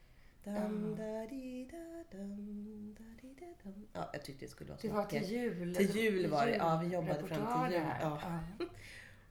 Ja. 0.44 0.52
da, 0.96 1.26
di, 1.26 1.64
da, 1.70 2.16
dum, 2.18 2.96
da, 2.98 3.04
di, 3.22 3.34
da, 3.34 3.46
dum. 3.62 3.86
Ja, 3.92 4.10
jag 4.12 4.24
tyckte 4.24 4.44
det 4.44 4.50
skulle 4.50 4.70
vara 4.70 4.78
så 4.78 4.86
Det 4.86 4.92
var 4.92 5.02
vackert. 5.02 5.22
till 5.26 5.32
jul. 5.36 5.74
Till 5.74 5.96
jul 5.96 6.30
var 6.30 6.46
det, 6.46 6.56
ja, 6.56 6.80
vi 6.84 6.92
jobbade 6.92 7.26
fram 7.26 7.66
till 7.68 7.74
jul, 7.76 7.82
här. 7.86 8.00
ja. 8.00 8.40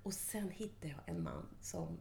Och 0.03 0.13
sen 0.13 0.49
hittade 0.49 0.87
jag 0.87 1.15
en 1.15 1.23
man 1.23 1.47
som, 1.61 1.99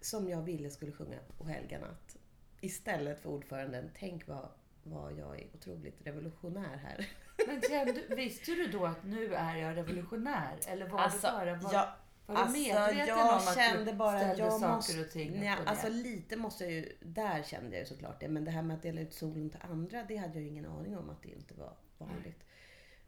som 0.00 0.28
jag 0.28 0.42
ville 0.42 0.70
skulle 0.70 0.92
sjunga 0.92 1.18
O 1.38 1.44
helga 1.44 1.78
natt. 1.80 2.16
Istället 2.60 3.20
för 3.20 3.30
ordföranden. 3.30 3.90
Tänk 3.98 4.28
vad, 4.28 4.48
vad 4.82 5.12
jag 5.12 5.48
otroligt 5.54 6.06
revolutionär 6.06 6.76
här. 6.76 7.08
Men 7.46 7.60
kände, 7.60 8.14
visste 8.16 8.50
du 8.50 8.66
då 8.66 8.86
att 8.86 9.04
nu 9.04 9.34
är 9.34 9.56
jag 9.56 9.76
revolutionär? 9.76 10.58
Eller 10.68 10.88
var 10.88 10.98
Alltså, 10.98 11.26
du 11.26 11.32
bara 11.32 11.54
var, 11.54 11.72
jag, 11.72 11.88
var 12.26 12.34
du 12.34 12.40
alltså, 12.40 12.58
medveten 12.58 13.06
jag 13.06 13.28
om 13.28 13.34
att 13.34 13.54
kände 13.54 13.84
du 13.84 13.96
bara, 13.96 14.18
ställde 14.18 14.42
jag 14.42 14.52
saker 14.52 14.74
måste, 14.74 15.00
och 15.00 15.10
ting 15.10 15.30
nej, 15.30 15.40
ner? 15.40 15.58
Alltså 15.66 15.88
lite 15.88 16.36
måste 16.36 16.64
jag 16.64 16.72
ju, 16.72 16.96
där 17.00 17.42
kände 17.42 17.70
jag 17.70 17.80
ju 17.80 17.86
såklart 17.86 18.20
det. 18.20 18.28
Men 18.28 18.44
det 18.44 18.50
här 18.50 18.62
med 18.62 18.76
att 18.76 18.82
dela 18.82 19.00
ut 19.00 19.14
solen 19.14 19.50
till 19.50 19.60
andra, 19.62 20.04
det 20.08 20.16
hade 20.16 20.34
jag 20.34 20.42
ju 20.42 20.48
ingen 20.48 20.66
aning 20.66 20.98
om 20.98 21.10
att 21.10 21.22
det 21.22 21.28
inte 21.28 21.54
var 21.54 21.76
vanligt. 21.98 22.44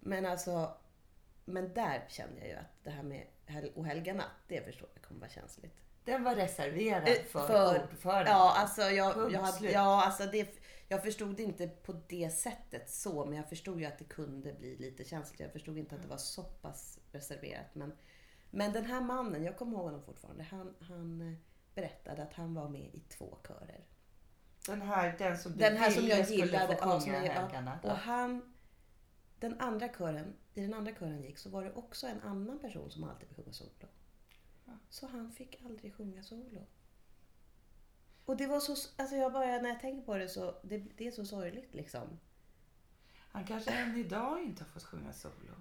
Men 0.01 0.27
alltså, 0.27 0.77
men 1.45 1.75
där 1.75 2.05
kände 2.09 2.41
jag 2.41 2.49
ju 2.49 2.55
att 2.55 2.85
det 2.85 2.91
här 2.91 3.03
med 3.03 3.27
hel- 3.47 3.73
O 3.75 3.83
helga 3.83 4.15
natt, 4.15 4.31
det 4.49 4.65
förstår 4.65 4.89
jag 4.95 5.03
kommer 5.03 5.21
vara 5.21 5.31
känsligt. 5.31 5.75
Den 6.05 6.25
var 6.25 6.35
reserverad 6.35 7.09
Eh, 7.09 7.15
för, 7.25 7.47
för- 7.47 7.83
ordföranden? 7.85 8.33
Ja, 8.33 8.55
alltså 8.57 8.83
jag, 8.83 9.33
jag, 9.33 9.41
hade, 9.41 9.71
ja, 9.71 10.05
alltså 10.05 10.25
det, 10.27 10.59
jag 10.89 11.03
förstod 11.03 11.41
inte 11.41 11.69
på 11.69 11.93
det 12.09 12.31
sättet 12.35 12.91
så, 12.91 13.25
men 13.25 13.37
jag 13.37 13.49
förstod 13.49 13.81
ju 13.81 13.87
att 13.87 13.99
det 13.99 14.05
kunde 14.05 14.53
bli 14.53 14.77
lite 14.77 15.05
känsligt. 15.05 15.41
Jag 15.41 15.53
förstod 15.53 15.79
inte 15.79 15.95
att 15.95 16.03
det 16.03 16.09
var 16.09 16.17
så 16.17 16.43
pass 16.43 16.99
reserverat. 17.13 17.75
Men, 17.75 17.93
men 18.51 18.73
den 18.73 18.85
här 18.85 19.01
mannen, 19.01 19.45
jag 19.45 19.57
kommer 19.59 19.73
ihåg 19.77 19.85
honom 19.85 20.03
fortfarande, 20.03 20.43
han, 20.43 20.75
han 20.81 21.21
eh, 21.33 21.39
berättade 21.75 22.23
att 22.23 22.35
han 22.35 22.55
var 22.55 22.69
med 22.69 22.95
i 22.95 23.01
två 23.09 23.39
körer. 23.49 23.85
Den 24.67 24.83
här, 24.83 25.15
den 25.19 25.39
som 25.39 25.53
du 25.53 25.59
Den 25.59 25.77
här 25.77 25.91
som 25.91 26.07
jag 26.07 26.25
skulle 26.27 26.39
gillade. 26.45 26.67
få 26.77 26.83
ja, 26.83 27.01
som 27.01 27.13
sjunga 27.13 27.25
ja, 27.27 27.91
och 27.91 27.91
han, 27.99 28.54
den 29.41 29.61
andra 29.61 29.89
kören, 29.89 30.37
i 30.55 30.61
den 30.61 30.75
andra 30.75 30.95
kören 30.95 31.23
gick 31.23 31.39
så 31.39 31.51
var 31.51 31.65
det 31.65 31.73
också 31.73 32.07
en 32.07 32.21
annan 32.21 32.59
person 32.59 32.91
som 32.91 33.05
alltid 33.05 33.29
fick 33.29 33.37
sjunga 33.37 33.53
solo. 33.53 33.89
Ja. 34.65 34.73
Så 34.89 35.07
han 35.07 35.33
fick 35.33 35.63
aldrig 35.65 35.95
sjunga 35.95 36.23
solo. 36.23 36.67
Och 38.25 38.37
det 38.37 38.47
var 38.47 38.61
så, 38.61 38.73
alltså 38.97 39.17
jag 39.17 39.33
bara, 39.33 39.47
när 39.47 39.69
jag 39.69 39.81
tänker 39.81 40.03
på 40.03 40.19
det 40.19 40.29
så, 40.29 40.55
det, 40.63 40.79
det 40.79 41.07
är 41.07 41.11
så 41.11 41.25
sorgligt 41.25 41.75
liksom. 41.75 42.21
Han 43.17 43.45
kanske 43.45 43.71
än 43.71 43.97
idag 43.97 44.43
inte 44.43 44.65
har 44.65 44.71
fått 44.71 44.83
sjunga 44.85 45.13
solo. 45.13 45.55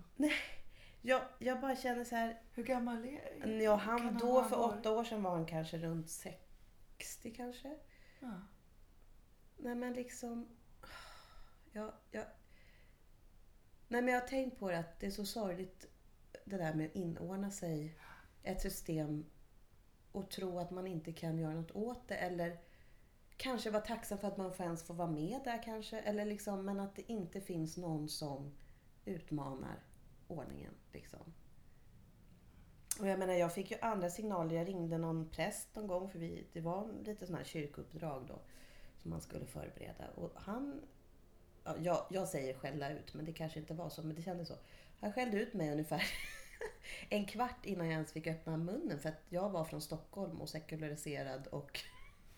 Jag, 1.06 1.22
jag 1.39 1.62
bara 1.62 1.75
känner 1.75 2.03
så 2.03 2.15
här, 2.15 2.42
Hur 2.51 2.63
gammal 2.63 3.06
är 3.06 3.62
ja, 3.62 3.75
han 3.75 4.00
kan 4.00 4.18
då 4.18 4.44
för 4.44 4.58
varit? 4.58 4.80
åtta 4.80 4.92
år 4.92 5.03
sedan 5.03 5.24
var 5.24 5.32
han 5.32 5.46
kanske 5.46 5.77
runt 5.77 6.10
60 6.10 7.34
kanske. 7.36 7.77
Ja. 8.20 8.42
Nej 9.58 9.75
men 9.75 9.94
liksom... 9.94 10.48
Jag, 11.72 11.94
jag, 12.12 12.25
nej 13.93 14.01
men 14.01 14.13
jag 14.13 14.21
har 14.21 14.27
tänkt 14.27 14.59
på 14.59 14.69
det 14.69 14.79
att 14.79 15.00
det 15.00 15.05
är 15.05 15.12
så 15.12 15.25
sorgligt 15.25 15.85
det 16.45 16.57
där 16.57 16.73
med 16.73 16.85
att 16.85 16.95
inordna 16.95 17.51
sig 17.51 17.85
i 17.85 17.91
ett 18.43 18.62
system 18.62 19.25
och 20.12 20.31
tro 20.31 20.59
att 20.59 20.71
man 20.71 20.88
inte 20.88 21.13
kan 21.13 21.39
göra 21.39 21.53
något 21.53 21.71
åt 21.71 22.07
det. 22.07 22.15
Eller 22.15 22.57
kanske 23.38 23.71
vara 23.71 23.81
tacksam 23.81 24.17
för 24.17 24.27
att 24.27 24.38
man 24.38 24.53
ens 24.59 24.83
får 24.83 24.93
vara 24.93 25.12
med 25.12 25.41
där 25.43 25.63
kanske. 25.63 26.00
Eller 26.00 26.25
liksom, 26.25 26.65
men 26.65 26.79
att 26.79 26.95
det 26.95 27.12
inte 27.12 27.41
finns 27.41 27.77
någon 27.77 28.09
som 28.09 28.51
utmanar 29.05 29.83
ordningen. 30.27 30.73
Liksom. 30.93 31.33
Och 33.00 33.07
jag 33.07 33.19
menar, 33.19 33.33
jag 33.33 33.53
fick 33.53 33.71
ju 33.71 33.77
andra 33.81 34.09
signaler. 34.09 34.55
Jag 34.55 34.67
ringde 34.67 34.97
någon 34.97 35.29
präst 35.29 35.75
någon 35.75 35.88
gång 35.88 36.09
för 36.09 36.19
vi, 36.19 36.47
det 36.53 36.62
var 36.62 36.89
lite 37.05 37.25
sådana 37.25 37.38
här 37.38 37.45
kyrkouppdrag 37.45 38.25
då 38.27 38.39
som 38.97 39.12
man 39.12 39.21
skulle 39.21 39.45
förbereda. 39.45 40.09
Och 40.15 40.31
han, 40.35 40.81
jag, 41.82 42.05
jag 42.10 42.27
säger 42.27 42.53
skälla 42.53 42.89
ut, 42.91 43.13
men 43.13 43.25
det 43.25 43.34
kanske 43.34 43.60
inte 43.60 43.74
var 43.74 43.89
så, 43.89 44.03
men 44.03 44.15
det 44.15 44.22
kändes 44.22 44.48
så. 44.48 44.55
Han 45.00 45.13
skällde 45.13 45.38
ut 45.38 45.53
mig 45.53 45.72
ungefär 45.72 46.03
en 47.10 47.25
kvart 47.25 47.65
innan 47.65 47.86
jag 47.86 47.93
ens 47.93 48.12
fick 48.12 48.27
öppna 48.27 48.58
munnen 48.58 49.00
för 49.00 49.10
att 49.10 49.22
jag 49.29 49.50
var 49.50 49.65
från 49.65 49.82
Stockholm 49.82 50.41
och 50.41 50.50
sekulariserad 50.50 51.48
och, 51.48 51.79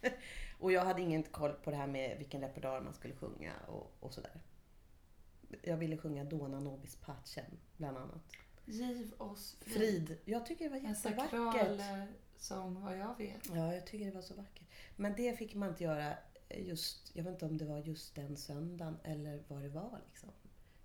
och 0.60 0.72
jag 0.72 0.86
hade 0.86 1.01
ingen 1.01 1.24
koll 1.24 1.53
på 1.53 1.72
det 1.72 1.77
här 1.77 1.88
med 1.88 2.17
vilken 2.17 2.41
repertoar 2.41 2.82
man 2.82 2.94
skulle 2.94 3.15
sjunga 3.15 3.53
och, 3.67 3.91
och 4.00 4.13
sådär. 4.13 4.41
Jag 5.62 5.77
ville 5.77 5.98
sjunga 5.98 6.24
Dona 6.24 6.60
Nobis 6.60 6.96
Pacem, 6.96 7.46
bland 7.77 7.98
annat. 7.98 8.32
Giv 8.65 9.13
oss 9.17 9.58
frid. 9.62 9.74
Frid. 10.08 10.17
Jag 10.25 10.46
tycker 10.46 10.70
det 10.70 10.79
var 10.79 10.88
En 10.89 10.96
sakral 10.96 11.55
jättevackert. 11.55 12.10
sång 12.38 12.82
vad 12.82 12.98
jag 12.98 13.17
vet. 13.17 13.50
Ja, 13.53 13.74
jag 13.74 13.86
tycker 13.88 14.05
det 14.05 14.12
var 14.12 14.22
så 14.22 14.34
vackert. 14.34 14.67
Men 14.96 15.13
det 15.17 15.38
fick 15.38 15.55
man 15.55 15.70
inte 15.70 15.84
göra 15.84 16.13
just, 16.49 17.11
jag 17.13 17.23
vet 17.23 17.33
inte 17.33 17.45
om 17.45 17.57
det 17.57 17.65
var 17.65 17.77
just 17.77 18.15
den 18.15 18.37
söndagen 18.37 18.97
eller 19.03 19.43
vad 19.47 19.61
det 19.61 19.69
var 19.69 19.99
liksom. 20.09 20.29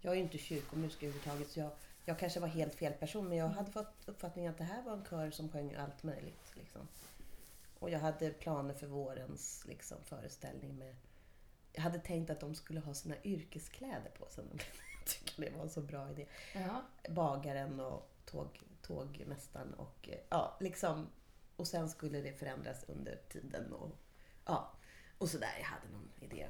Jag 0.00 0.12
är 0.12 0.16
ju 0.16 0.22
inte 0.22 0.38
kyrkomusiker 0.38 1.06
överhuvudtaget 1.06 1.50
så 1.50 1.60
jag, 1.60 1.70
jag 2.04 2.18
kanske 2.18 2.40
var 2.40 2.48
helt 2.48 2.74
fel 2.74 2.92
person 2.92 3.28
men 3.28 3.38
jag 3.38 3.48
hade 3.48 3.72
fått 3.72 3.94
uppfattningen 4.06 4.50
att 4.50 4.58
det 4.58 4.64
här 4.64 4.82
var 4.82 4.92
en 4.92 5.04
kör 5.04 5.30
som 5.30 5.48
sjöng 5.48 5.74
allt 5.74 6.02
möjligt. 6.02 6.52
Liksom. 6.54 6.88
Och 7.78 7.90
jag 7.90 7.98
hade 7.98 8.30
planer 8.30 8.74
för 8.74 8.86
vårens 8.86 9.64
liksom, 9.68 9.96
föreställning 10.04 10.78
med 10.78 10.96
jag 11.72 11.82
hade 11.82 11.98
tänkt 11.98 12.30
att 12.30 12.40
de 12.40 12.54
skulle 12.54 12.80
ha 12.80 12.94
sina 12.94 13.14
yrkeskläder 13.24 14.10
på 14.18 14.26
sig. 14.30 14.44
Jag 14.98 15.06
tycker 15.06 15.42
det 15.50 15.56
var 15.56 15.62
en 15.62 15.70
så 15.70 15.80
bra 15.80 16.10
idé 16.10 16.26
Ja. 16.54 16.82
bagaren 17.08 17.80
och 17.80 18.10
tåg, 18.24 18.60
tågmästaren 18.82 19.74
och 19.74 20.08
eh, 20.08 20.18
ja, 20.28 20.56
liksom. 20.60 21.06
Och 21.56 21.66
sen 21.66 21.88
skulle 21.88 22.20
det 22.20 22.32
förändras 22.32 22.84
under 22.88 23.16
tiden 23.28 23.72
och 23.72 23.90
ja, 24.44 24.72
och 25.20 25.28
sådär. 25.28 25.54
Jag 25.58 25.64
hade 25.66 25.88
någon 25.92 26.10
idé. 26.20 26.48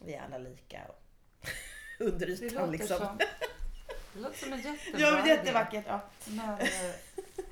Vi 0.00 0.14
är 0.14 0.22
alla 0.24 0.38
lika 0.38 0.80
och 0.88 1.02
under 2.00 2.26
Det 2.26 2.32
ytan 2.42 2.56
låter, 2.66 2.78
liksom. 2.78 2.98
som, 2.98 3.18
det 4.14 4.20
låter 4.20 4.38
som 4.38 4.52
en 4.52 4.60
jättebra 4.60 5.00
Ja, 5.00 5.10
men 5.18 5.26
jättevackert. 5.26 5.84
Ja. 5.88 6.00
Men 6.26 6.58
eh, 6.60 6.94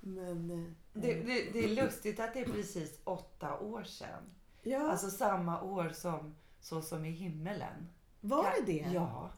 Men, 0.00 0.50
eh, 0.50 0.72
det, 0.92 1.14
det, 1.14 1.50
det 1.52 1.64
är 1.64 1.68
lustigt 1.68 2.20
att 2.20 2.34
det 2.34 2.40
är 2.40 2.44
precis 2.44 3.00
åtta 3.04 3.58
år 3.58 3.82
sedan. 3.84 4.34
ja, 4.62 4.90
Alltså 4.90 5.10
samma 5.10 5.62
år 5.62 5.88
som 5.88 6.34
Så 6.60 6.82
som 6.82 7.04
i 7.04 7.10
himmelen. 7.10 7.88
var 8.20 8.52
det 8.60 8.72
det? 8.72 8.90
Ja. 8.94 9.30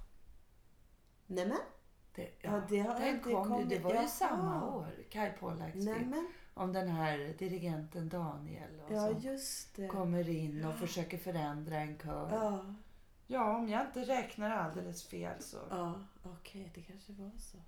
Nämen. 1.26 1.58
Det, 2.14 2.22
Ja, 2.22 2.50
ja, 2.50 2.62
det 2.68 2.78
har- 2.80 3.00
den 3.00 3.16
det 3.16 3.22
kom, 3.32 3.48
kom 3.48 3.68
det 3.68 3.76
det- 3.76 3.82
var 3.82 4.02
ju 4.02 4.08
samma 4.08 4.66
år. 4.74 4.88
Kai 5.10 5.30
Pollaks 5.32 5.72
film. 5.72 6.28
Om 6.54 6.72
den 6.72 6.88
här 6.88 7.34
dirigenten 7.38 8.08
Daniel 8.08 8.80
och 8.80 8.92
Ja, 8.92 9.08
som 9.08 9.18
just 9.20 9.74
det. 9.76 9.86
kommer 9.88 10.28
in 10.28 10.64
och 10.64 10.74
försöker 10.74 11.18
förändra 11.18 11.76
en 11.76 11.98
kör. 11.98 12.30
Ja, 12.30 12.74
Ja, 13.26 13.56
om 13.56 13.68
jag 13.68 13.86
inte 13.86 14.02
räknar 14.04 14.50
alldeles 14.50 15.04
fel 15.04 15.42
så. 15.42 15.58
ja 15.70 16.00
okej, 16.22 16.70
det 16.74 16.82
kanske 16.82 17.12
var 17.12 17.30
så. 17.38 17.58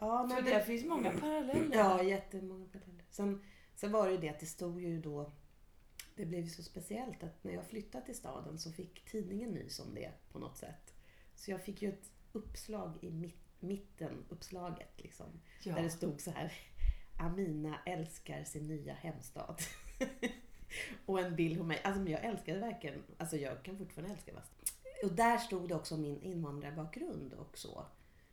Ja, 0.00 0.26
men 0.26 0.44
det 0.44 0.64
finns 0.64 0.84
många 0.84 1.10
paralleller. 1.10 1.76
Ja, 1.76 2.02
jättemånga 2.02 2.66
paralleller. 2.66 3.04
Sen, 3.10 3.42
sen 3.74 3.92
var 3.92 4.06
det 4.06 4.12
ju 4.12 4.18
det 4.18 4.28
att 4.28 4.40
det 4.40 4.46
stod 4.46 4.80
ju 4.80 5.00
då... 5.00 5.32
Det 6.14 6.26
blev 6.26 6.40
ju 6.44 6.50
så 6.50 6.62
speciellt 6.62 7.22
att 7.22 7.44
när 7.44 7.52
jag 7.54 7.66
flyttade 7.66 8.04
till 8.04 8.16
staden 8.16 8.58
så 8.58 8.72
fick 8.72 9.04
tidningen 9.10 9.50
nys 9.50 9.80
om 9.80 9.94
det 9.94 10.10
på 10.32 10.38
något 10.38 10.56
sätt. 10.56 10.94
Så 11.34 11.50
jag 11.50 11.62
fick 11.62 11.82
ju 11.82 11.88
ett 11.88 12.10
uppslag 12.32 12.98
i 13.00 13.10
mitt, 13.10 13.60
mitten, 13.60 14.24
uppslaget 14.28 14.92
liksom. 14.96 15.26
Ja. 15.62 15.74
Där 15.74 15.82
det 15.82 15.90
stod 15.90 16.20
så 16.20 16.30
här. 16.30 16.52
Amina 17.18 17.78
älskar 17.86 18.44
sin 18.44 18.66
nya 18.66 18.94
hemstad. 18.94 19.56
och 21.06 21.20
en 21.20 21.36
bild 21.36 21.58
på 21.58 21.64
mig. 21.64 21.80
Alltså 21.84 22.00
men 22.00 22.12
jag 22.12 22.24
älskade 22.24 22.58
verkligen, 22.58 23.02
alltså 23.18 23.36
jag 23.36 23.62
kan 23.62 23.78
fortfarande 23.78 24.14
älska 24.14 24.32
Vadstena. 24.34 24.62
Och 25.04 25.12
där 25.12 25.38
stod 25.38 25.68
det 25.68 25.74
också 25.74 25.96
min 25.96 26.22
invandrarbakgrund 26.22 27.32
och 27.32 27.58
så. 27.58 27.86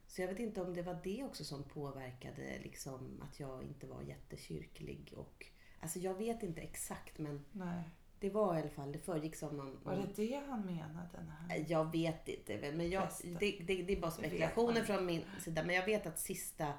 Så 0.08 0.22
jag 0.22 0.28
vet 0.28 0.40
inte 0.40 0.62
om 0.62 0.74
det 0.74 0.82
var 0.82 1.00
det 1.04 1.24
också 1.24 1.44
som 1.44 1.64
påverkade 1.64 2.60
liksom 2.64 3.24
att 3.30 3.40
jag 3.40 3.64
inte 3.64 3.88
var 3.88 4.02
jättekyrklig 4.02 5.14
och 5.16 5.46
Alltså 5.80 6.00
jag 6.00 6.14
vet 6.14 6.44
inte 6.44 6.62
exakt 6.62 7.18
men 7.18 7.46
Nej. 7.52 7.84
det 8.20 8.30
var 8.30 8.56
i 8.58 8.62
alla 8.62 8.70
fall, 8.70 8.92
det 8.92 9.00
föregick 9.00 9.36
som 9.36 9.58
någon... 9.58 9.80
Var 9.84 9.96
det 9.96 10.14
det 10.16 10.44
han 10.48 10.66
menade? 10.66 11.10
Den 11.14 11.28
här? 11.28 11.66
Jag 11.68 11.92
vet 11.92 12.28
inte, 12.28 12.72
men 12.74 12.90
jag, 12.90 13.10
det, 13.24 13.60
det, 13.68 13.84
det 13.84 13.94
är 13.94 14.02
bara 14.02 14.12
spekulationer 14.12 14.84
från 14.84 15.06
min 15.06 15.26
sida. 15.40 15.64
Men 15.64 15.76
jag 15.76 15.86
vet 15.86 16.06
att 16.06 16.20
sista 16.20 16.74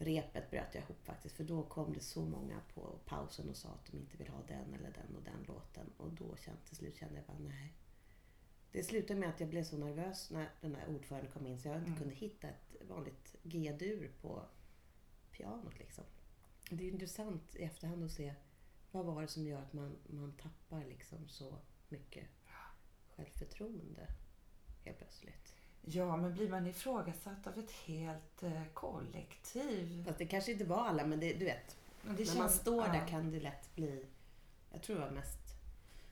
repet 0.00 0.50
bröt 0.50 0.74
jag 0.74 0.82
ihop 0.84 1.04
faktiskt. 1.04 1.36
För 1.36 1.44
då 1.44 1.62
kom 1.62 1.92
det 1.92 2.00
så 2.00 2.24
många 2.24 2.60
på 2.74 2.98
pausen 3.06 3.48
och 3.48 3.56
sa 3.56 3.68
att 3.68 3.86
de 3.86 3.98
inte 3.98 4.16
vill 4.16 4.28
ha 4.28 4.42
den 4.48 4.74
eller 4.74 4.90
den 4.92 5.16
och 5.16 5.22
den 5.22 5.42
låten. 5.48 5.92
Och 5.96 6.12
då 6.12 6.36
kände, 6.36 6.60
till 6.60 6.76
slut 6.76 6.96
kände 6.96 7.16
jag 7.16 7.24
bara 7.26 7.38
nej. 7.38 7.74
Det 8.72 8.82
slutade 8.82 9.20
med 9.20 9.28
att 9.28 9.40
jag 9.40 9.48
blev 9.48 9.64
så 9.64 9.78
nervös 9.78 10.30
när 10.30 10.50
den 10.60 10.72
där 10.72 10.88
ordföranden 10.88 11.32
kom 11.32 11.46
in 11.46 11.58
så 11.58 11.68
jag 11.68 11.76
inte 11.76 11.86
Mm. 11.86 11.98
kunde 11.98 12.14
hitta 12.14 12.48
ett 12.48 12.74
vanligt 12.80 13.34
G-dur 13.42 14.12
på 14.20 14.44
pianot 15.30 15.78
liksom. 15.78 16.04
Det 16.70 16.76
är 16.82 16.86
ju 16.86 16.92
intressant 16.92 17.56
i 17.56 17.62
efterhand 17.62 18.04
att 18.04 18.10
se 18.10 18.34
vad 18.90 19.04
var 19.06 19.22
det 19.22 19.28
som 19.28 19.46
gör 19.46 19.62
att 19.62 19.72
man, 19.72 19.96
man 20.06 20.32
tappar 20.32 20.84
liksom 20.84 21.28
så 21.28 21.58
mycket 21.88 22.26
självförtroende 23.16 24.06
helt 24.84 24.98
plötsligt. 24.98 25.54
Ja, 25.82 26.16
men 26.16 26.34
blir 26.34 26.50
man 26.50 26.66
ifrågasatt 26.66 27.46
av 27.46 27.58
ett 27.58 27.70
helt 27.70 28.42
eh, 28.42 28.64
kollektiv? 28.74 30.04
Fast 30.06 30.18
det 30.18 30.26
kanske 30.26 30.52
inte 30.52 30.64
var 30.64 30.86
alla, 30.86 31.06
men 31.06 31.20
det, 31.20 31.32
du 31.32 31.44
vet. 31.44 31.76
Men 32.02 32.16
det 32.16 32.24
när 32.28 32.38
man 32.38 32.48
känns- 32.48 32.60
står 32.60 32.86
ja. 32.86 32.92
där 32.92 33.06
kan 33.06 33.30
det 33.30 33.40
lätt 33.40 33.74
bli... 33.74 34.06
Jag 34.72 34.82
tror 34.82 34.96
det 34.96 35.02
var 35.02 35.10
mest... 35.10 35.38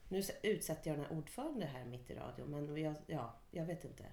Nu 0.08 0.22
utsätter 0.42 0.90
jag 0.90 0.98
den 0.98 1.06
här 1.06 1.18
ordföranden 1.18 1.68
här 1.68 1.84
mitt 1.84 2.10
i 2.10 2.14
radion, 2.14 2.50
men 2.50 2.82
jag, 2.82 2.94
ja, 3.06 3.34
jag 3.50 3.66
vet 3.66 3.84
inte 3.84 4.04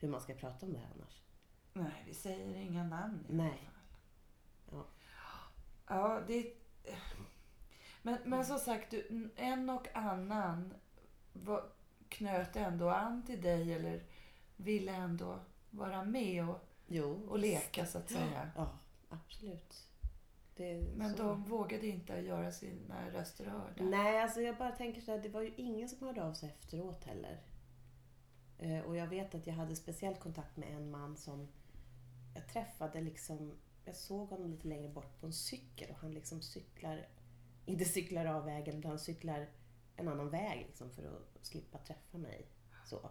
hur 0.00 0.08
man 0.08 0.20
ska 0.20 0.34
prata 0.34 0.66
om 0.66 0.72
det 0.72 0.78
här 0.78 0.88
annars. 0.94 1.20
Nej, 1.72 2.04
vi 2.06 2.14
säger 2.14 2.56
inga 2.56 2.84
namn 2.84 3.26
i 3.28 3.32
Nej. 3.32 3.46
alla 3.46 3.56
fall. 3.56 3.80
Ja. 4.70 4.86
Ja, 5.86 6.20
det... 6.26 6.52
Men, 8.02 8.18
men 8.24 8.44
som 8.44 8.58
sagt, 8.58 8.90
du, 8.90 9.30
en 9.36 9.70
och 9.70 9.88
annan 9.96 10.74
var, 11.32 11.64
knöt 12.08 12.56
ändå 12.56 12.88
an 12.88 13.22
till 13.26 13.42
dig 13.42 13.72
eller 13.72 14.02
ville 14.56 14.92
ändå 14.92 15.40
vara 15.70 16.04
med 16.04 16.48
och, 16.48 16.58
Jo. 16.86 17.26
och 17.28 17.38
leka 17.38 17.86
så 17.86 17.98
att 17.98 18.10
säga. 18.10 18.50
Ja, 18.56 18.78
absolut. 19.08 19.88
Men 20.96 21.16
så. 21.16 21.22
de 21.22 21.44
vågade 21.44 21.86
inte 21.86 22.12
göra 22.12 22.52
sina 22.52 23.10
röster 23.10 23.44
hörda. 23.44 23.84
Nej, 23.84 24.22
alltså 24.22 24.40
jag 24.40 24.56
bara 24.56 24.70
tänker 24.70 25.00
så 25.00 25.10
här, 25.10 25.18
det 25.18 25.28
var 25.28 25.40
ju 25.40 25.54
ingen 25.56 25.88
som 25.88 26.06
hörde 26.06 26.24
av 26.24 26.32
sig 26.32 26.48
efteråt 26.48 27.04
heller. 27.04 27.42
Eh, 28.58 28.80
och 28.80 28.96
jag 28.96 29.06
vet 29.06 29.34
att 29.34 29.46
jag 29.46 29.54
hade 29.54 29.76
speciell 29.76 30.14
kontakt 30.14 30.56
med 30.56 30.72
en 30.76 30.90
man 30.90 31.16
som 31.16 31.48
jag 32.34 32.48
träffade 32.48 33.00
liksom, 33.00 33.52
jag 33.84 33.94
såg 33.94 34.28
honom 34.28 34.50
lite 34.50 34.68
längre 34.68 34.88
bort 34.88 35.20
på 35.20 35.26
en 35.26 35.32
cykel 35.32 35.90
och 35.90 35.96
han 35.96 36.14
liksom 36.14 36.42
cyklar, 36.42 37.08
inte 37.66 37.84
cyklar 37.84 38.26
av 38.26 38.44
vägen 38.44 38.78
utan 38.78 38.90
han 38.90 38.98
cyklar 38.98 39.48
en 39.96 40.08
annan 40.08 40.30
väg 40.30 40.66
liksom 40.66 40.90
för 40.90 41.02
att 41.02 41.46
slippa 41.46 41.78
träffa 41.78 42.18
mig 42.18 42.46
så 42.86 43.10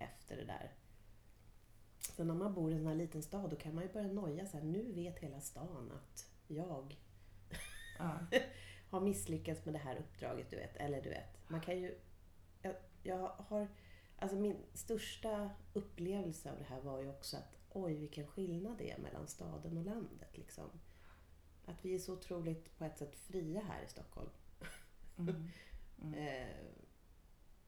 efter 0.00 0.36
det 0.36 0.44
där. 0.44 0.72
Så 2.16 2.24
när 2.24 2.34
man 2.34 2.54
bor 2.54 2.70
i 2.70 2.74
en 2.74 2.80
sån 2.80 2.88
här 2.88 2.94
liten 2.94 3.22
stad 3.22 3.50
då 3.50 3.56
kan 3.56 3.74
man 3.74 3.84
ju 3.84 3.92
börja 3.92 4.08
noja 4.08 4.46
så 4.46 4.56
här, 4.56 4.64
nu 4.64 4.92
vet 4.92 5.18
hela 5.18 5.40
stan 5.40 5.92
att 5.92 6.30
jag 6.46 6.96
Ja. 7.98 8.18
har 8.90 9.00
misslyckats 9.00 9.64
med 9.64 9.74
det 9.74 9.78
här 9.78 9.96
uppdraget, 9.96 10.50
du 10.50 10.56
vet. 10.56 10.76
Eller 10.76 11.02
du 11.02 11.08
vet, 11.08 11.48
man 11.48 11.60
kan 11.60 11.78
ju... 11.78 11.98
Jag, 12.62 12.74
jag 13.02 13.28
har... 13.28 13.68
Alltså 14.16 14.36
min 14.36 14.56
största 14.74 15.50
upplevelse 15.72 16.52
av 16.52 16.58
det 16.58 16.64
här 16.64 16.80
var 16.80 17.00
ju 17.00 17.08
också 17.08 17.36
att 17.36 17.56
oj 17.70 17.94
vilken 17.94 18.26
skillnad 18.26 18.78
det 18.78 18.90
är 18.90 18.98
mellan 18.98 19.26
staden 19.28 19.78
och 19.78 19.84
landet 19.84 20.38
liksom. 20.38 20.70
Att 21.64 21.84
vi 21.84 21.94
är 21.94 21.98
så 21.98 22.12
otroligt 22.12 22.78
på 22.78 22.84
ett 22.84 22.98
sätt 22.98 23.16
fria 23.16 23.60
här 23.60 23.82
i 23.82 23.88
Stockholm. 23.88 24.30
Mm. 25.18 25.34
Mm. 26.02 26.14
Eh, 26.14 26.56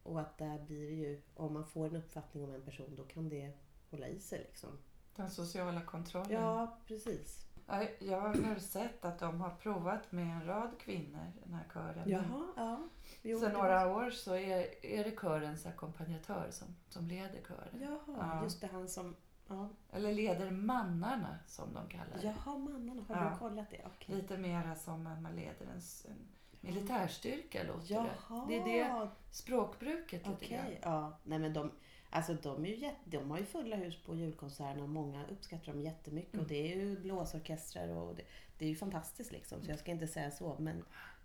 och 0.02 0.21
att 0.21 0.38
där 0.38 0.59
blir 0.59 0.87
det 0.87 0.94
ju, 0.94 1.23
om 1.35 1.52
man 1.52 1.66
får 1.66 1.87
en 1.87 1.97
uppfattning 1.97 2.44
om 2.44 2.54
en 2.54 2.62
person, 2.62 2.94
då 2.97 3.04
kan 3.04 3.28
det 3.28 3.52
hålla 3.90 4.09
i 4.09 4.21
sig 4.21 4.38
liksom. 4.38 4.78
Den 5.16 5.30
sociala 5.30 5.80
kontrollen. 5.80 6.30
Ja, 6.32 6.78
precis. 6.87 7.47
Ja, 7.66 7.82
Jag 7.99 8.21
har 8.21 8.59
sett 8.59 9.04
att 9.04 9.18
de 9.18 9.40
har 9.40 9.50
provat 9.50 10.12
med 10.12 10.25
en 10.37 10.47
rad 10.47 10.71
kvinnor, 10.78 11.32
den 11.44 11.54
här 11.54 11.64
kören. 11.75 12.09
Jaha, 12.11 12.47
ja. 12.56 12.88
Jo, 13.23 13.38
Sen 13.40 13.52
några 13.52 13.97
år 13.97 14.11
så 14.11 14.35
är, 14.35 14.85
är 14.85 15.04
det 15.04 15.16
körens 15.16 15.66
ackompanjatör 15.66 16.49
som, 16.50 16.68
som 16.88 17.06
leder 17.09 17.40
kören. 17.49 17.80
Jaha, 17.80 17.99
Ja. 18.37 18.42
just 18.42 18.61
det, 18.61 18.66
han 18.73 18.88
som... 18.88 19.16
Ja. 19.49 19.68
Eller 19.90 20.12
leder 20.12 20.50
mannarna 20.50 21.38
som 21.47 21.75
de 21.75 21.88
kallar 21.88 22.18
det. 22.23 22.26
Jaha, 22.26 22.59
mannarna. 22.59 23.02
Har 23.09 23.16
Ja. 23.25 23.30
du 23.30 23.38
kollat 23.38 23.71
det? 23.71 23.80
Okej. 23.87 24.14
Lite 24.14 24.38
mera 24.38 24.75
som 24.75 25.04
när 25.04 25.21
man 25.21 25.37
leder 25.37 25.66
en, 25.66 25.80
en 26.11 26.28
militärstyrka 26.62 27.62
låter 27.62 27.95
Jaha, 27.95 28.47
det. 28.49 28.59
Det 28.59 28.78
är 28.78 29.00
det 29.00 29.11
språkbruket 29.31 30.26
lite 30.26 30.47
grann. 30.47 30.66
ja. 30.83 31.19
Nej 31.25 31.38
men 31.38 31.52
de, 31.52 31.71
alltså 32.11 32.35
de, 32.35 32.64
är 32.64 32.69
ju 32.69 32.76
jätte, 32.76 33.00
de 33.04 33.31
har 33.31 33.38
ju 33.38 33.45
fulla 33.45 33.76
hus 33.76 34.02
på 34.02 34.14
julkonserterna 34.16 34.83
och 34.83 34.88
många 34.88 35.26
uppskattar 35.26 35.73
dem 35.73 35.83
jättemycket. 35.83 36.35
Mm. 36.35 36.45
Och 36.45 36.49
det 36.49 36.73
är 36.73 36.76
ju 36.76 37.00
blåsorkestrar 37.00 37.88
och 37.88 38.14
det, 38.16 38.23
det 38.59 38.64
är 38.64 38.69
ju 38.69 38.76
fantastiskt 38.76 39.33
liksom. 39.33 39.62
Så 39.64 39.71
jag 39.71 39.78
ska 39.78 39.90
inte 39.90 40.07
säga 40.07 40.31
så. 40.31 40.57
Men 40.59 40.85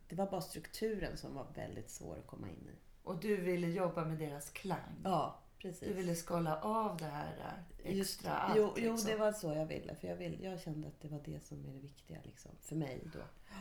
det 0.09 0.15
var 0.15 0.25
bara 0.31 0.41
strukturen 0.41 1.17
som 1.17 1.35
var 1.35 1.47
väldigt 1.55 1.89
svår 1.89 2.17
att 2.19 2.27
komma 2.27 2.47
in 2.49 2.69
i. 2.73 2.75
Och 3.03 3.19
du 3.19 3.35
ville 3.35 3.67
jobba 3.67 4.05
med 4.05 4.17
deras 4.17 4.49
klang. 4.49 5.01
Ja, 5.03 5.39
precis. 5.57 5.87
Du 5.87 5.93
ville 5.93 6.15
skala 6.15 6.61
av 6.61 6.97
det 6.97 7.05
här 7.05 7.63
Just 7.83 8.19
extra 8.19 8.31
det. 8.31 8.37
allt. 8.37 8.57
jo, 8.57 8.73
jo, 8.77 8.91
liksom. 8.91 9.11
det 9.11 9.17
var 9.17 9.31
så 9.31 9.53
jag 9.53 9.65
ville. 9.65 9.95
För 9.95 10.07
jag, 10.07 10.15
vill, 10.15 10.43
jag 10.43 10.61
kände 10.61 10.87
att 10.87 11.01
det 11.01 11.07
var 11.07 11.21
det 11.25 11.45
som 11.45 11.65
är 11.65 11.73
det 11.73 11.79
viktiga 11.79 12.17
liksom, 12.23 12.51
för 12.61 12.75
mig 12.75 13.01
då. 13.13 13.19
Ja. 13.49 13.55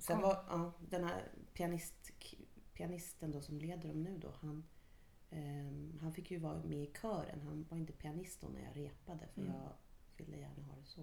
Sen 0.00 0.20
var 0.20 0.44
ja, 0.48 0.72
den 0.90 1.04
här 1.04 1.28
pianist, 1.54 2.10
pianisten 2.74 3.30
då 3.32 3.40
som 3.40 3.58
leder 3.58 3.88
dem 3.88 4.02
nu 4.02 4.18
då. 4.18 4.32
Han, 4.40 4.64
ehm, 5.30 5.98
han 6.02 6.12
fick 6.12 6.30
ju 6.30 6.38
vara 6.38 6.62
med 6.62 6.78
i 6.78 6.92
kören. 7.02 7.40
Han 7.42 7.66
var 7.70 7.76
inte 7.78 7.92
pianist 7.92 8.40
då 8.40 8.48
när 8.48 8.60
jag 8.64 8.76
repade. 8.76 9.28
För 9.34 9.40
Mm. 9.40 9.52
jag 9.54 9.72
ville 10.16 10.36
gärna 10.36 10.62
ha 10.64 10.76
det 10.76 10.84
så. 10.86 11.02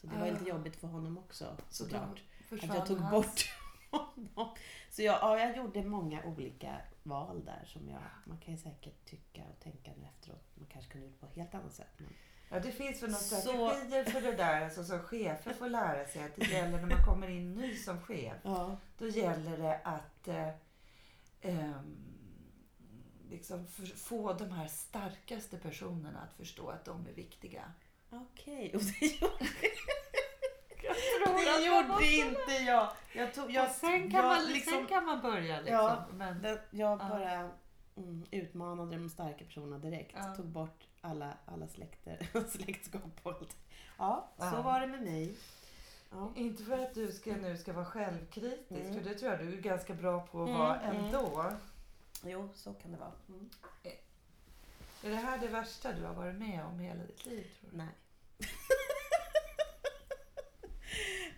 Så 0.00 0.06
det 0.06 0.16
var 0.18 0.26
Ah. 0.26 0.30
lite 0.30 0.44
jobbigt 0.44 0.76
för 0.76 0.88
honom 0.88 1.18
också 1.18 1.56
såklart. 1.68 2.22
Att 2.52 2.62
jag 2.62 2.86
tog 2.86 2.98
hans- 2.98 3.10
bort 3.12 3.44
honom. 3.90 4.54
Så 4.90 5.02
jag, 5.02 5.18
ja, 5.20 5.38
jag 5.38 5.56
gjorde 5.56 5.84
många 5.84 6.24
olika 6.24 6.80
val 7.02 7.44
där 7.44 7.64
som 7.66 7.88
jag, 7.88 8.02
man 8.26 8.38
kan 8.38 8.54
ju 8.54 8.58
säkert 8.60 9.04
tycka 9.04 9.44
och 9.44 9.60
tänka 9.60 9.90
nu 9.98 10.04
efteråt. 10.06 10.44
Man 10.54 10.66
kanske 10.66 10.90
kunde 10.92 11.06
gjort 11.06 11.20
på 11.20 11.26
ett 11.26 11.36
helt 11.36 11.54
annat 11.54 11.74
sätt. 11.74 11.88
Men, 11.98 12.12
Ja, 12.50 12.60
det 12.60 12.72
finns 12.72 13.02
väl 13.02 13.10
några 13.10 13.22
Så- 13.22 13.36
strategier 13.40 14.04
för 14.04 14.20
det 14.20 14.32
där 14.32 14.64
alltså, 14.64 14.84
som 14.84 14.98
chefer 15.00 15.52
får 15.52 15.68
lära 15.68 16.04
sig. 16.08 16.22
Att 16.24 16.36
det 16.36 16.44
gäller 16.46 16.76
när 16.80 16.86
man 16.86 17.04
kommer 17.06 17.28
in 17.28 17.54
ny 17.54 17.76
som 17.76 18.00
chef. 18.00 18.36
ja. 18.42 18.76
Då 18.98 19.08
gäller 19.08 19.58
det 19.58 19.80
att 19.84 20.28
eh, 20.28 20.48
ehm, 21.40 21.96
liksom 23.30 23.66
för, 23.66 23.86
få 23.86 24.32
de 24.32 24.50
här 24.50 24.66
starkaste 24.68 25.56
personerna 25.58 26.20
att 26.20 26.34
förstå 26.36 26.68
att 26.68 26.84
de 26.84 27.06
är 27.06 27.12
viktiga. 27.12 27.72
Okej, 28.10 28.72
och 28.76 28.80
det 29.00 29.06
gjorde, 29.06 29.44
Jag 31.44 31.60
det 31.60 31.66
gjorde 31.66 32.06
inte 32.16 32.52
jag. 32.66 32.88
Jag, 33.14 33.34
tog, 33.34 33.50
jag, 33.50 33.64
och 33.68 33.74
sen, 33.74 34.10
kan 34.10 34.20
jag, 34.20 34.24
man, 34.24 34.44
liksom, 34.52 34.72
sen 34.72 34.86
kan 34.86 35.04
man 35.06 35.20
börja 35.20 35.56
liksom. 35.60 35.74
Ja, 35.74 36.06
Men, 36.12 36.42
jag 36.44 36.58
Ja. 36.70 36.96
bara 36.96 37.50
mm, 37.96 38.26
utmanade 38.30 38.96
de 38.96 39.08
starka 39.08 39.44
personerna 39.44 39.78
direkt. 39.78 40.12
Ja. 40.16 40.34
Tog 40.34 40.46
bort 40.46 40.87
alla, 41.00 41.34
alla 41.46 41.68
släkter, 41.68 42.26
släktskap 42.50 43.02
och 43.22 43.32
allt. 43.32 43.56
Ja, 43.98 44.28
så 44.38 44.44
Ja. 44.44 44.62
var 44.62 44.80
det 44.80 44.86
med 44.86 45.02
mig. 45.02 45.34
Ja. 46.10 46.32
Inte 46.36 46.62
för 46.64 46.78
att 46.78 46.94
du 46.94 47.12
ska, 47.12 47.36
nu 47.36 47.56
ska 47.56 47.72
vara 47.72 47.84
självkritisk, 47.84 48.70
Mm. 48.80 48.94
för 48.94 49.00
det 49.10 49.14
tror 49.18 49.30
jag 49.32 49.40
du 49.40 49.52
är 49.58 49.60
ganska 49.62 49.94
bra 49.94 50.26
på 50.26 50.42
att 50.42 50.48
Mm, 50.48 50.60
vara 50.60 50.80
mm. 50.80 51.04
ändå. 51.04 51.52
Jo, 52.24 52.48
så 52.54 52.74
kan 52.74 52.92
det 52.92 52.98
vara. 52.98 53.12
Mm. 53.28 53.50
Är 55.02 55.10
det 55.10 55.16
här 55.16 55.38
det 55.38 55.48
värsta 55.48 55.92
du 55.92 56.04
har 56.04 56.14
varit 56.14 56.34
med 56.34 56.64
om 56.64 56.78
hela 56.78 57.02
ditt 57.04 57.26
liv? 57.26 57.46
Tror 57.60 57.70
du? 57.70 57.76
Nej. 57.76 57.88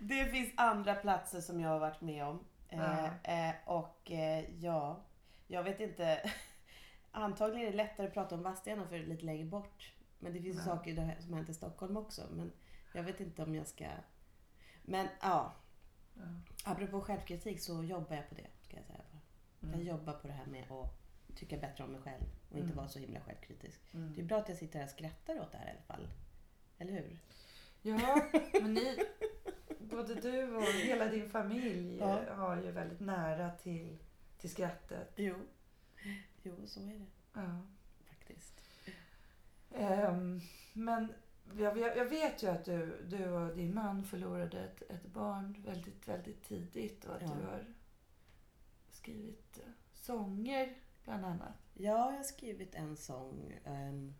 det 0.00 0.24
finns 0.26 0.52
andra 0.56 0.94
platser 0.94 1.40
som 1.40 1.60
jag 1.60 1.68
har 1.70 1.78
varit 1.78 2.00
med 2.00 2.24
om. 2.24 2.44
Eh, 2.68 3.48
eh, 3.48 3.54
och 3.66 4.10
eh, 4.10 4.44
ja, 4.64 5.00
jag 5.46 5.62
vet 5.62 5.80
inte. 5.80 6.30
Antagligen 7.12 7.66
är 7.66 7.70
det 7.70 7.76
lättare 7.76 8.06
att 8.06 8.14
prata 8.14 8.34
om 8.34 8.42
Vadstena 8.42 8.86
för 8.86 8.96
det 8.98 9.02
är 9.04 9.06
lite 9.06 9.24
längre 9.24 9.44
bort. 9.44 9.92
Men 10.18 10.32
det 10.32 10.40
finns 10.42 10.56
ju 10.56 10.60
saker 10.60 10.94
där 10.94 11.16
som 11.20 11.34
hänt 11.34 11.48
i 11.48 11.54
Stockholm 11.54 11.96
också. 11.96 12.22
Men 12.30 12.52
jag 12.94 13.02
vet 13.02 13.20
inte 13.20 13.42
om 13.42 13.54
jag 13.54 13.66
ska... 13.66 13.86
Men 14.82 15.08
ja, 15.20 15.54
Ja. 16.14 16.22
apropå 16.64 17.00
självkritik 17.00 17.60
så 17.60 17.82
jobbar 17.84 18.16
jag 18.16 18.28
på 18.28 18.34
det. 18.34 18.46
Ska 18.62 18.76
jag 18.76 18.84
säga 18.86 18.98
bara. 19.12 19.20
Jag 19.60 19.74
Mm. 19.80 19.86
jobbar 19.86 20.12
på 20.12 20.26
det 20.26 20.32
här 20.32 20.46
med 20.46 20.72
att 20.72 20.94
tycka 21.36 21.56
bättre 21.56 21.84
om 21.84 21.90
mig 21.92 22.00
själv 22.00 22.22
och 22.50 22.56
inte 22.56 22.64
Mm. 22.64 22.76
vara 22.76 22.88
så 22.88 22.98
himla 22.98 23.20
självkritisk. 23.20 23.80
Mm. 23.94 24.12
Det 24.14 24.20
är 24.20 24.24
bra 24.24 24.38
att 24.38 24.48
jag 24.48 24.58
sitter 24.58 24.78
här 24.78 24.86
och 24.86 24.90
skrattar 24.90 25.40
åt 25.40 25.52
det 25.52 25.58
här 25.58 25.66
i 25.66 25.70
alla 25.70 25.80
fall. 25.82 26.08
Eller 26.78 26.92
hur? 26.92 27.18
Ja, 27.82 28.22
men 28.62 28.74
ni, 28.74 28.98
både 29.78 30.14
du 30.14 30.56
och 30.56 30.62
hela 30.62 31.06
din 31.06 31.30
familj 31.30 31.96
Ja. 31.98 32.34
har 32.34 32.56
ju 32.56 32.70
väldigt 32.70 33.00
nära 33.00 33.50
till, 33.50 33.98
till 34.38 34.50
skrattet. 34.50 35.12
Jo. 35.16 35.34
Jo, 36.42 36.66
så 36.66 36.80
är 36.80 36.86
det 36.98 37.06
Ja. 37.34 37.60
faktiskt. 38.08 38.60
Ehm, 39.74 40.40
men 40.72 41.12
jag, 41.56 41.78
jag 41.78 42.04
vet 42.08 42.42
ju 42.42 42.46
att 42.46 42.64
du, 42.64 43.06
du 43.08 43.28
och 43.30 43.56
din 43.56 43.74
man 43.74 44.04
förlorade 44.04 44.60
ett, 44.64 44.82
ett 44.90 45.06
barn 45.06 45.62
väldigt, 45.66 46.08
väldigt 46.08 46.42
tidigt 46.44 47.04
och 47.04 47.14
att 47.16 47.22
Ja. 47.22 47.34
du 47.40 47.46
har 47.46 47.64
skrivit 48.90 49.58
eh, 49.58 49.72
sånger 49.94 50.74
bland 51.04 51.24
annat. 51.24 51.54
Ja, 51.74 51.82
jag 52.10 52.16
har 52.16 52.22
skrivit 52.22 52.74
en 52.74 52.96
sång. 52.96 53.54
ehm, 53.64 54.14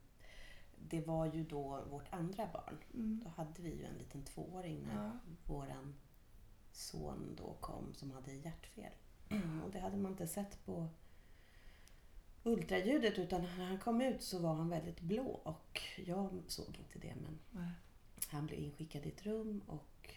Det 0.89 1.01
var 1.07 1.27
ju 1.27 1.45
då 1.45 1.85
vårt 1.91 2.13
andra 2.13 2.47
barn. 2.53 2.79
Mm. 2.95 3.21
Då 3.25 3.31
hade 3.31 3.63
vi 3.63 3.71
ju 3.75 3.85
en 3.85 3.95
liten 3.99 4.25
tvååring 4.25 4.87
när 4.87 5.05
Ja. 5.05 5.11
våran 5.47 5.95
son 6.73 7.35
då 7.37 7.55
kom 7.61 7.95
som 7.95 8.11
hade 8.11 8.33
hjärtfel. 8.33 8.93
Och 9.65 9.71
det 9.71 9.81
hade 9.81 9.97
man 9.97 10.11
inte 10.13 10.27
sett 10.27 10.65
på 10.67 10.89
ultraljudet 12.53 13.19
utan 13.19 13.43
när 13.43 13.67
han 13.67 13.79
kom 13.79 14.01
ut 14.01 14.23
så 14.23 14.39
var 14.39 14.55
han 14.55 14.69
väldigt 14.69 15.01
blå 15.01 15.41
och 15.43 15.81
jag 16.07 16.43
såg 16.47 16.77
inte 16.79 16.99
det 16.99 17.15
men 17.15 17.39
Nej. 17.51 17.73
han 18.29 18.47
blev 18.47 18.61
inskickad 18.61 19.07
i 19.07 19.09
ett 19.09 19.27
rum 19.27 19.63
och 19.67 20.15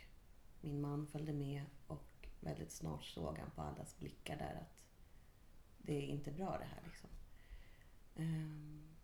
min 0.61 0.81
man 0.81 1.07
följde 1.07 1.33
med 1.33 1.63
och 1.87 2.27
väldigt 2.39 2.71
snart 2.71 3.03
såg 3.03 3.37
han 3.37 3.51
på 3.51 3.61
allas 3.61 3.97
blickar 3.99 4.37
där 4.37 4.55
att 4.61 4.83
det 5.77 5.93
är 5.93 6.07
inte 6.07 6.31
bra 6.31 6.57
det 6.57 6.65
här 6.65 6.81
liksom. 6.85 7.09
Ehm, 8.15 8.95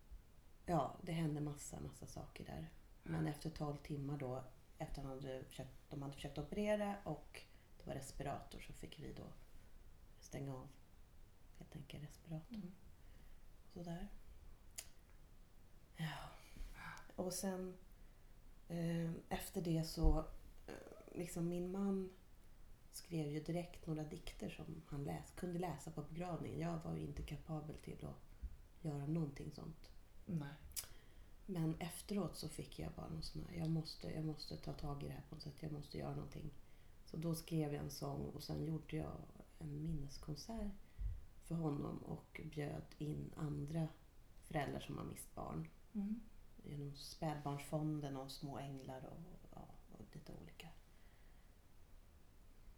ja, 0.66 0.96
det 1.02 1.12
hände 1.12 1.40
massa, 1.40 1.80
massa 1.80 2.06
saker 2.06 2.44
där. 2.44 2.68
Men 3.02 3.26
efter 3.26 3.50
12 3.50 3.76
timmar 3.76 4.18
då, 4.18 4.44
efter 4.78 5.02
han 5.02 5.10
hade 5.10 5.44
försökt, 5.44 5.90
de 5.90 6.02
hade 6.02 6.14
försökt 6.14 6.38
operera 6.38 6.96
och 7.04 7.42
det 7.78 7.86
var 7.86 7.94
respirator 7.94 8.60
så 8.60 8.72
fick 8.72 8.98
vi 8.98 9.12
då 9.12 9.26
stänga 10.20 10.54
av 10.54 10.68
helt 11.58 11.76
enkelt 11.76 12.04
respiratorn. 12.04 12.56
Mm. 12.56 12.72
Sådär. 13.74 14.08
Ja. 15.96 16.30
Och 17.16 17.32
sen 17.32 17.76
eh, 18.68 19.10
efter 19.28 19.62
det 19.62 19.84
så, 19.84 20.18
eh, 20.66 20.74
liksom 21.14 21.48
min 21.48 21.72
man 21.72 22.10
skrev 22.92 23.26
ju 23.26 23.40
direkt 23.40 23.86
några 23.86 24.04
dikter 24.04 24.50
som 24.50 24.82
han 24.86 25.04
läs, 25.04 25.30
kunde 25.36 25.58
läsa 25.58 25.90
på 25.90 26.02
begravningen. 26.02 26.60
Jag 26.60 26.78
var 26.84 26.96
ju 26.96 27.02
inte 27.02 27.22
kapabel 27.22 27.76
till 27.76 28.06
att 28.06 28.22
göra 28.82 29.06
någonting 29.06 29.52
sånt. 29.52 29.90
Nej. 30.26 30.54
Men 31.46 31.74
efteråt 31.80 32.36
så 32.36 32.48
fick 32.48 32.78
jag 32.78 32.92
bara 32.92 33.08
någon 33.08 33.22
sån 33.22 33.46
här, 33.48 33.58
jag 33.58 33.70
måste, 33.70 34.10
jag 34.10 34.24
måste 34.24 34.56
ta 34.56 34.72
tag 34.72 35.02
i 35.02 35.06
det 35.06 35.12
här 35.12 35.24
på 35.28 35.34
något 35.34 35.42
sätt, 35.44 35.62
jag 35.62 35.72
måste 35.72 35.98
göra 35.98 36.14
någonting. 36.14 36.50
Så 37.04 37.16
då 37.16 37.34
skrev 37.34 37.74
jag 37.74 37.84
en 37.84 37.90
sång 37.90 38.26
och 38.26 38.42
sen 38.42 38.64
gjorde 38.64 38.96
jag 38.96 39.16
en 39.58 39.82
minneskonsert 39.82 40.72
för 41.50 41.56
honom 41.56 41.98
och 41.98 42.40
bjöd 42.44 42.82
in 42.98 43.32
andra 43.36 43.88
föräldrar 44.42 44.80
som 44.80 44.98
har 44.98 45.04
mist 45.04 45.34
barn. 45.34 45.68
Mm. 45.94 46.20
Genom 46.64 46.96
Spädbarnsfonden 46.96 48.16
och 48.16 48.30
Små 48.30 48.58
Änglar 48.58 49.06
och, 49.06 49.50
ja, 49.54 49.68
och 49.92 50.04
lite 50.12 50.32
olika. 50.42 50.68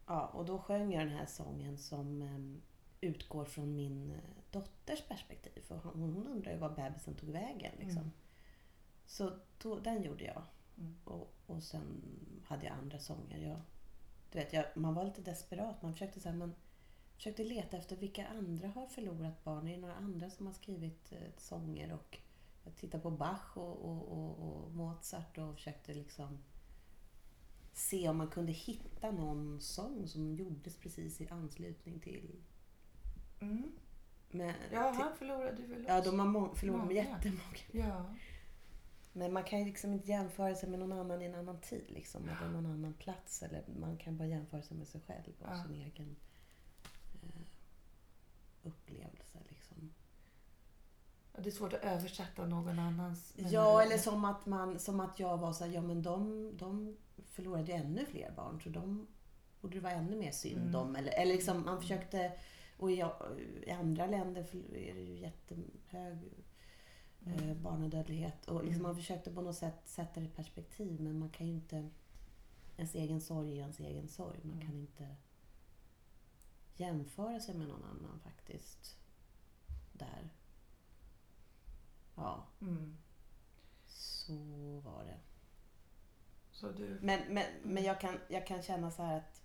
Ja, 0.07 0.27
och 0.27 0.45
då 0.45 0.59
sjöng 0.59 0.93
jag 0.93 1.07
den 1.07 1.17
här 1.17 1.27
sången 1.27 1.79
som 1.79 2.23
em, 2.23 2.63
utgår 3.01 3.45
från 3.45 3.77
min 3.77 4.11
eh, 4.11 4.19
dotters 4.51 5.03
perspektiv. 5.09 5.63
För 5.63 5.77
hon, 5.77 6.13
hon 6.13 6.27
undrar 6.27 6.53
ju 6.53 6.59
var 6.59 6.71
bebisen 6.71 7.15
tog 7.15 7.31
vägen. 7.31 7.73
Liksom. 7.79 8.03
Mm. 8.03 8.13
Så 9.07 9.39
då, 9.59 9.79
den 9.79 10.03
gjorde 10.03 10.25
jag. 10.25 10.43
Mm. 10.79 10.97
Och, 11.05 11.35
och 11.47 11.63
sen 11.63 12.03
hade 12.45 12.67
jag 12.67 12.77
andra 12.77 12.99
sånger. 12.99 13.39
Jag, 13.39 13.61
du 14.31 14.39
vet, 14.39 14.53
jag, 14.53 14.65
man 14.75 14.95
var 14.95 15.05
lite 15.05 15.23
desperat. 15.23 15.83
Man 15.83 15.93
försökte, 15.93 16.29
här, 16.29 16.37
man 16.37 16.55
försökte 17.23 17.45
leta 17.45 17.77
efter 17.77 17.97
vilka 17.97 18.27
andra 18.27 18.69
har 18.69 18.87
förlorat 18.87 19.45
barn. 19.45 19.69
Är 19.69 19.73
det 19.75 19.81
några 19.81 19.95
andra 19.95 20.31
som 20.31 20.47
har 20.47 20.53
skrivit 20.53 21.13
eh, 21.13 21.19
sånger? 21.37 21.93
Och 21.93 22.19
jag 22.65 22.77
tittade 22.77 23.03
på 23.03 23.11
Bach 23.11 23.57
och, 23.57 23.85
och, 23.85 24.09
och, 24.13 24.39
och 24.65 24.71
Mozart 24.73 25.39
och 25.39 25.55
försökte 25.55 25.95
liksom 25.95 26.39
se 27.73 28.09
om 28.09 28.17
man 28.17 28.29
kunde 28.31 28.53
hitta 28.53 29.11
någon 29.11 29.61
sång 29.61 30.09
som 30.09 30.35
gjordes 30.35 30.77
precis 30.77 31.21
i 31.21 31.29
anslutning 31.29 32.01
till... 32.01 32.43
Mm. 33.41 33.73
Men, 34.31 34.55
Ja, 34.73 34.91
han 34.97 35.17
förlorade 35.17 35.63
väl 35.63 35.85
ja 35.89 35.99
också. 35.99 36.11
de 36.11 36.19
har 36.21 36.27
må- 36.27 36.55
förlorat 36.55 36.81
Många. 36.81 36.93
jättemånga. 36.95 37.59
Ja. 37.73 38.15
Men 39.13 39.33
man 39.33 39.45
kan 39.45 39.59
ju 39.59 39.65
liksom 39.65 39.93
inte 39.93 40.09
jämföra 40.11 40.55
sig 40.55 40.69
med 40.69 40.79
någon 40.79 40.93
annan 40.93 41.23
i 41.23 41.25
en 41.25 41.35
annan 41.35 41.61
tid. 41.61 41.85
Liksom, 41.89 42.29
eller 42.29 42.49
någon 42.51 42.67
annan 42.67 42.95
plats. 42.95 43.43
Eller 43.43 43.65
man 43.81 43.97
kan 43.97 44.17
bara 44.19 44.29
jämföra 44.29 44.63
sig 44.63 44.77
med 44.77 44.89
sig 44.89 45.01
själv 45.01 45.33
och 45.41 45.47
Ja. 45.51 45.63
sin 45.65 45.75
egen 45.75 46.17
upplevelse. 48.63 49.39
Liksom. 49.49 49.93
Det 51.39 51.47
är 51.49 51.51
svårt 51.51 51.73
att 51.73 51.85
översätta 51.85 52.47
någon 52.47 52.79
annans. 52.79 53.33
Ja, 53.37 53.77
du? 53.79 53.87
eller 53.87 53.99
som 53.99 54.25
att, 54.25 54.47
man, 54.47 54.79
som 54.79 55.01
att 55.01 55.19
jag 55.21 55.39
var 55.39 55.53
så 55.53 55.65
här, 55.65 55.73
ja 55.73 55.83
men 55.83 56.03
de, 56.03 56.51
de 56.57 56.97
förlorade 57.29 57.73
ju 57.73 57.79
ännu 57.79 58.07
fler 58.07 58.33
barn 58.37 58.61
så 58.61 58.69
de 58.69 59.07
borde 59.61 59.75
det 59.75 59.81
vara 59.81 59.93
ännu 59.93 60.17
mer 60.17 60.31
synd 60.33 60.63
Mm. 60.63 60.75
om. 60.75 60.97
Eller, 60.97 61.13
eller 61.13 61.33
liksom 61.35 61.65
man 61.65 61.81
försökte, 61.81 62.33
och 62.79 62.93
i, 62.93 63.05
i 63.67 63.71
andra 63.71 64.07
länder 64.07 64.41
är 64.75 64.95
det 64.95 65.01
ju 65.01 65.17
jättehög 65.19 66.19
eh, 67.27 67.43
Mm. 67.43 67.63
barnadödlighet. 67.63 68.47
Och 68.47 68.55
liksom 68.61 68.73
Mm. 68.75 68.83
man 68.83 68.97
försökte 68.97 69.31
på 69.31 69.43
något 69.43 69.57
sätt 69.57 69.81
sätta 69.85 70.21
det 70.21 70.27
i 70.27 70.29
perspektiv 70.29 71.01
men 71.01 71.19
man 71.19 71.31
kan 71.31 71.47
ju 71.47 71.53
inte, 71.53 71.91
ens 72.77 72.95
egen 72.95 73.21
sorg 73.21 73.53
är 73.53 73.57
ens 73.57 73.81
egen 73.81 74.09
sorg. 74.09 74.39
Man 74.43 74.53
Mm. 74.57 74.67
kan 74.67 74.77
inte 74.77 75.17
jämföra 76.83 77.41
sig 77.41 77.55
med 77.55 77.69
någon 77.69 77.85
annan 77.85 78.21
faktiskt. 78.21 78.97
Där. 79.93 80.31
Ja. 82.15 82.47
Mm. 82.61 82.97
Så 83.87 84.35
var 84.81 85.05
det. 85.05 85.19
Så 86.51 86.73
du... 86.73 86.99
Men, 87.03 87.21
men, 87.29 87.45
men 87.63 87.83
jag, 87.83 88.01
kan, 88.01 88.19
jag 88.29 88.47
kan 88.47 88.63
känna 88.63 88.91
så 88.91 89.03
här 89.03 89.19
att 89.19 89.43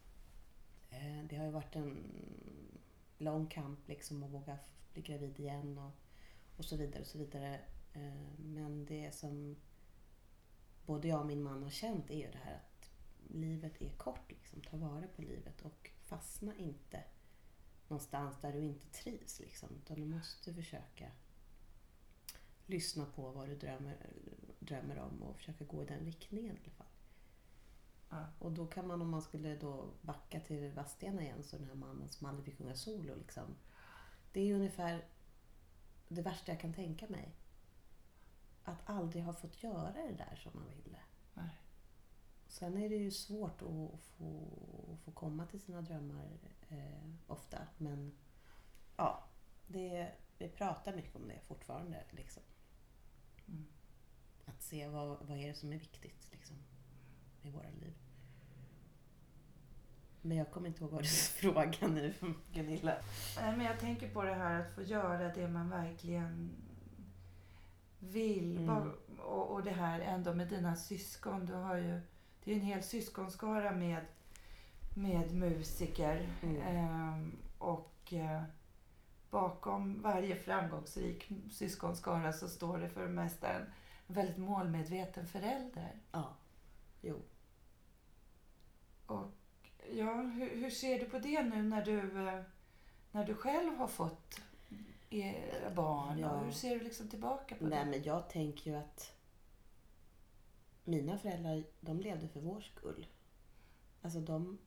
eh, 0.89 1.23
det 1.29 1.35
har 1.35 1.45
ju 1.45 1.51
varit 1.51 1.75
en 1.75 2.03
lång 3.17 3.47
kamp 3.47 3.87
liksom 3.87 4.23
att 4.23 4.31
våga 4.31 4.57
bli 4.93 5.01
gravid 5.01 5.39
igen 5.39 5.77
och, 5.77 5.91
och 6.57 6.65
så 6.65 6.75
vidare. 6.75 7.01
och 7.01 7.07
så 7.07 7.17
vidare. 7.17 7.59
Eh, 7.93 8.39
men 8.39 8.85
det 8.85 9.15
som 9.15 9.55
både 10.85 11.07
jag 11.07 11.19
och 11.19 11.25
min 11.25 11.43
man 11.43 11.63
har 11.63 11.69
känt 11.69 12.09
är 12.09 12.17
ju 12.17 12.31
det 12.31 12.37
här 12.43 12.55
att 12.55 12.89
livet 13.27 13.81
är 13.81 13.89
kort. 13.89 14.31
Liksom. 14.31 14.61
Ta 14.61 14.77
vara 14.77 15.07
på 15.15 15.21
livet 15.21 15.61
och 15.61 15.91
fastna 16.05 16.55
inte 16.55 17.03
någonstans 17.89 18.37
där 18.41 18.53
du 18.53 18.61
inte 18.61 18.87
trivs. 18.87 19.39
Liksom. 19.39 19.69
Utan 19.75 19.99
du 19.99 20.05
måste 20.05 20.53
försöka 20.53 21.11
lyssna 22.65 23.05
på 23.05 23.31
vad 23.31 23.49
du 23.49 23.55
drömmer, 23.55 23.97
drömmer 24.59 24.99
om 24.99 25.23
och 25.23 25.37
försöka 25.37 25.65
gå 25.65 25.83
i 25.83 25.85
den 25.85 26.05
riktningen 26.05 26.57
i 26.57 26.59
alla 26.59 26.71
fall. 26.71 26.87
Ja. 28.09 28.25
Och 28.39 28.51
då 28.51 28.67
kan 28.67 28.87
man 28.87 29.01
om 29.01 29.09
man 29.09 29.21
skulle 29.21 29.55
då 29.55 29.89
backa 30.01 30.39
till 30.39 30.71
Vadstena 30.71 31.21
igen 31.21 31.43
så 31.43 31.57
den 31.57 31.67
här 31.67 31.75
mannen 31.75 32.09
som 32.09 32.27
aldrig 32.27 32.45
fick 32.45 32.57
sjunga 32.57 32.75
solo 32.75 33.15
liksom. 33.15 33.55
Det 34.31 34.41
är 34.41 34.55
ungefär 34.55 35.05
det 36.07 36.21
värsta 36.21 36.51
jag 36.51 36.61
kan 36.61 36.73
tänka 36.73 37.07
mig. 37.07 37.35
Att 38.63 38.89
aldrig 38.89 39.23
ha 39.23 39.33
fått 39.33 39.63
göra 39.63 39.91
det 39.91 40.15
där 40.17 40.35
som 40.35 40.51
man 40.55 40.69
ville. 40.69 40.97
Sen 42.57 42.77
är 42.77 42.89
det 42.89 42.95
ju 42.95 43.11
svårt 43.11 43.61
att 43.61 43.99
få, 44.17 44.49
att 44.93 44.99
få 44.99 45.11
komma 45.11 45.45
till 45.45 45.61
sina 45.61 45.81
drömmar 45.81 46.25
eh, 46.69 47.09
ofta. 47.27 47.57
Men 47.77 48.11
ja, 48.95 49.23
det, 49.67 50.11
vi 50.37 50.49
pratar 50.49 50.95
mycket 50.95 51.15
om 51.15 51.27
det 51.27 51.39
fortfarande. 51.47 52.03
Liksom. 52.09 52.43
Mm. 53.47 53.65
Att 54.45 54.61
se 54.61 54.87
vad, 54.87 55.17
vad 55.21 55.37
är 55.37 55.47
det 55.47 55.53
som 55.53 55.73
är 55.73 55.77
viktigt 55.77 56.31
liksom, 56.31 56.55
i 57.41 57.49
våra 57.49 57.69
liv. 57.69 57.93
Men 60.21 60.37
jag 60.37 60.51
kommer 60.51 60.67
inte 60.67 60.83
ihåg 60.83 60.91
vad 60.91 61.03
du 61.03 61.07
frågade 61.39 61.87
nu, 61.87 62.13
Gunilla. 62.53 62.97
Men 63.35 63.61
jag 63.61 63.79
tänker 63.79 64.09
på 64.09 64.23
det 64.23 64.33
här 64.33 64.61
att 64.61 64.75
få 64.75 64.81
göra 64.81 65.33
det 65.33 65.47
man 65.47 65.69
verkligen 65.69 66.51
vill. 67.99 68.57
Mm. 68.57 68.91
Och, 69.19 69.51
och 69.51 69.63
det 69.63 69.71
här 69.71 69.99
ändå 69.99 70.33
med 70.33 70.47
dina 70.47 70.75
syskon. 70.75 71.45
Du 71.45 71.53
har 71.53 71.77
ju, 71.77 72.01
det 72.47 72.53
är 72.53 72.55
en 72.55 72.61
hel 72.61 72.83
syskonskara 72.83 73.71
med, 73.71 74.05
med 74.95 75.35
musiker. 75.35 76.29
Mm. 76.43 76.61
Ehm, 76.61 77.37
och 77.57 78.13
eh, 78.13 78.43
bakom 79.29 80.01
varje 80.01 80.35
framgångsrik 80.35 81.31
syskonskara 81.51 82.33
så 82.33 82.47
står 82.47 82.77
det 82.77 82.89
för 82.89 83.01
det 83.01 83.07
mesta 83.13 83.53
en 83.53 83.65
väldigt 84.07 84.37
målmedveten 84.37 85.27
förälder. 85.27 85.99
Ja, 86.11 86.35
jo. 87.01 87.21
Och 89.05 89.31
ja, 89.91 90.13
hur, 90.13 90.55
hur 90.55 90.69
ser 90.69 90.99
du 90.99 91.05
på 91.05 91.19
det 91.19 91.43
nu 91.43 91.63
när 91.63 91.85
du, 91.85 92.27
eh, 92.27 92.41
när 93.11 93.25
du 93.25 93.35
själv 93.35 93.77
har 93.77 93.87
fått 93.87 94.41
eh, 95.09 95.73
barn? 95.75 96.19
Ja. 96.19 96.37
Hur 96.37 96.51
ser 96.51 96.79
du 96.79 96.83
liksom 96.83 97.07
tillbaka 97.07 97.55
på 97.55 97.65
Nej, 97.65 97.85
det? 97.85 97.91
men 97.91 98.03
jag 98.03 98.29
tänker 98.29 98.71
ju 98.71 98.77
att 98.77 99.16
mina 100.87 101.17
föräldrar, 101.17 101.63
de 101.81 101.99
levde 101.99 102.27
för 102.27 102.39
vår 102.39 102.61
skull. 102.61 103.07
Alltså 104.01 104.19
de, 104.19 104.57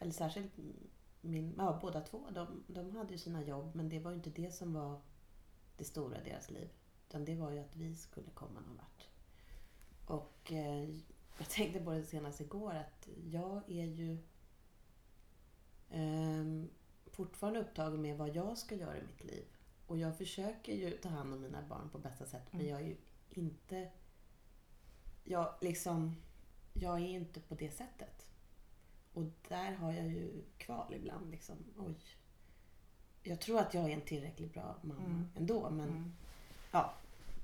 eller 0.00 0.12
särskilt 0.12 0.52
min, 1.20 1.54
ja 1.58 1.78
båda 1.82 2.00
två, 2.00 2.30
de, 2.30 2.64
de 2.66 2.96
hade 2.96 3.12
ju 3.12 3.18
sina 3.18 3.44
jobb 3.44 3.74
men 3.74 3.88
det 3.88 3.98
var 3.98 4.10
ju 4.10 4.16
inte 4.16 4.30
det 4.30 4.54
som 4.54 4.74
var 4.74 5.00
det 5.76 5.84
stora 5.84 6.20
i 6.20 6.24
deras 6.24 6.50
liv. 6.50 6.68
Utan 7.08 7.24
det 7.24 7.34
var 7.34 7.50
ju 7.50 7.58
att 7.58 7.76
vi 7.76 7.94
skulle 7.94 8.30
komma 8.30 8.60
någon 8.60 8.76
vart. 8.76 9.08
Och 10.06 10.52
eh, 10.52 10.88
jag 11.38 11.50
tänkte 11.50 11.80
på 11.80 11.92
det 11.92 12.02
senast 12.04 12.40
igår 12.40 12.74
att 12.74 13.08
jag 13.30 13.70
är 13.70 13.84
ju 13.84 14.18
ehm, 15.90 16.68
fortfarande 17.06 17.60
upptagen 17.60 18.02
med 18.02 18.18
vad 18.18 18.36
jag 18.36 18.58
ska 18.58 18.74
göra 18.74 18.98
i 18.98 19.02
mitt 19.02 19.24
liv. 19.24 19.44
Och 19.86 19.98
jag 19.98 20.18
försöker 20.18 20.72
ju 20.74 20.90
ta 20.90 21.08
hand 21.08 21.32
om 21.34 21.40
mina 21.40 21.62
barn 21.62 21.90
på 21.90 21.98
bästa 21.98 22.26
sätt 22.26 22.46
men 22.50 22.60
Mm. 22.60 22.72
jag 22.72 22.80
är 22.82 22.86
ju 22.86 22.96
inte... 23.30 23.90
Jag 25.24 25.54
liksom... 25.60 26.16
Jag 26.72 26.94
är 27.00 27.06
inte 27.08 27.40
på 27.40 27.54
det 27.54 27.70
sättet. 27.70 28.26
Och 29.12 29.22
där 29.48 29.72
har 29.74 29.92
jag 29.92 30.06
ju 30.06 30.42
kval 30.58 30.94
ibland 30.94 31.30
liksom. 31.30 31.56
Oj. 31.78 31.94
Jag 33.22 33.40
tror 33.40 33.58
att 33.60 33.74
jag 33.74 33.84
är 33.90 33.94
en 33.94 34.00
tillräckligt 34.00 34.52
bra 34.52 34.76
mamma 34.82 35.04
Mm. 35.04 35.26
ändå 35.36 35.70
men 35.70 35.88
Mm, 35.88 36.12
ja. 36.72 36.94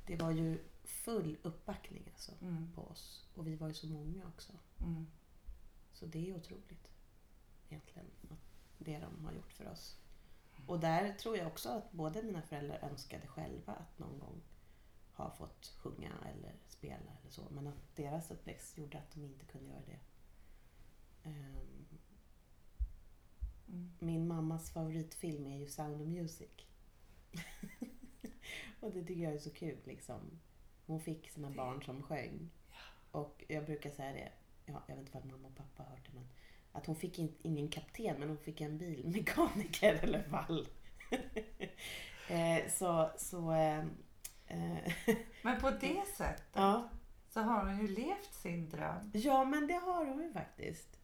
Det 0.06 0.16
var 0.16 0.30
ju 0.30 0.58
full 0.84 1.36
uppbackning 1.42 2.02
alltså 2.12 2.32
mm, 2.42 2.72
på 2.74 2.82
oss. 2.82 3.26
Och 3.34 3.46
vi 3.46 3.56
var 3.56 3.68
ju 3.68 3.74
så 3.74 3.86
många 3.86 4.26
också. 4.26 4.52
mm, 4.80 5.06
Så 5.92 6.06
det 6.06 6.30
är 6.30 6.36
otroligt 6.36 6.90
egentligen. 7.68 8.06
Det 8.78 8.98
de 8.98 9.24
har 9.24 9.32
gjort 9.32 9.52
för 9.52 9.68
oss. 9.68 9.96
Och 10.66 10.80
där 10.80 11.12
tror 11.14 11.36
jag 11.36 11.46
också 11.46 11.68
att 11.68 11.92
båda 11.92 12.22
mina 12.22 12.42
föräldrar 12.42 12.78
önskade 12.90 13.26
själva 13.26 13.72
att 13.72 13.98
någon 13.98 14.18
gång 14.18 14.40
ha 15.22 15.30
fått 15.30 15.66
sjunga 15.78 16.12
eller 16.34 16.54
spela 16.66 17.10
eller 17.20 17.30
så. 17.30 17.48
Men 17.50 17.66
att 17.66 17.96
deras 17.96 18.30
uppväxt 18.30 18.78
gjorde 18.78 18.98
att 18.98 19.10
de 19.14 19.24
inte 19.24 19.44
kunde 19.44 19.70
göra 19.70 19.82
det. 19.86 19.98
Ehm, 21.22 21.86
mm. 23.68 23.92
Min 23.98 24.28
mammas 24.28 24.70
favoritfilm 24.70 25.46
är 25.46 25.58
ju 25.58 25.66
Sound 25.66 26.02
of 26.02 26.08
Music. 26.08 26.50
och 28.80 28.92
det 28.92 29.04
tycker 29.04 29.22
jag 29.22 29.34
är 29.34 29.38
så 29.38 29.50
kul 29.50 29.78
liksom. 29.84 30.40
Hon 30.86 31.00
fick 31.00 31.30
sina 31.30 31.50
barn 31.50 31.82
som 31.82 32.02
sjöng. 32.02 32.50
Och 33.10 33.44
jag 33.48 33.64
brukar 33.64 33.90
säga 33.90 34.12
det, 34.12 34.32
ja, 34.66 34.82
jag 34.86 34.96
vet 34.96 35.06
inte 35.06 35.18
vad 35.18 35.26
mamma 35.26 35.48
och 35.48 35.56
pappa 35.56 35.82
har 35.82 35.90
hört 35.90 36.06
det 36.06 36.12
men 36.14 36.28
att 36.72 36.86
hon 36.86 36.96
fick 36.96 37.18
in, 37.18 37.34
ingen 37.42 37.68
kapten 37.68 38.16
men 38.18 38.28
hon 38.28 38.38
fick 38.38 38.60
en 38.60 38.78
bilmekaniker 38.78 39.94
i 39.94 40.08
alla 40.08 40.22
fall. 40.22 40.68
eh, 42.28 42.68
så, 42.70 43.10
så 43.16 43.52
eh, 43.52 43.84
Men 45.42 45.60
på 45.60 45.70
det 45.70 46.06
sättet 46.16 46.48
ja. 46.52 46.88
så 47.28 47.40
har 47.40 47.66
hon 47.66 47.80
ju 47.80 47.88
levt 47.88 48.34
sin 48.34 48.70
dröm. 48.70 49.10
ja 49.14 49.44
men 49.44 49.66
det 49.66 49.74
har 49.74 50.04
hon 50.06 50.22
ju 50.22 50.32
faktiskt. 50.32 50.96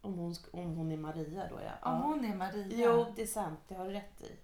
Om 0.00 0.14
hon, 0.14 0.34
om 0.52 0.76
hon 0.76 0.92
är 0.92 0.96
Maria 0.96 1.48
då 1.48 1.60
ja. 1.60 1.92
Om 1.92 2.02
hon 2.02 2.24
är 2.24 2.34
Maria. 2.34 2.86
Jo, 2.86 3.06
det 3.16 3.22
är 3.22 3.26
sant. 3.26 3.60
Det 3.68 3.74
har 3.74 3.84
du 3.84 3.92
rätt 3.92 4.22
i. 4.22 4.36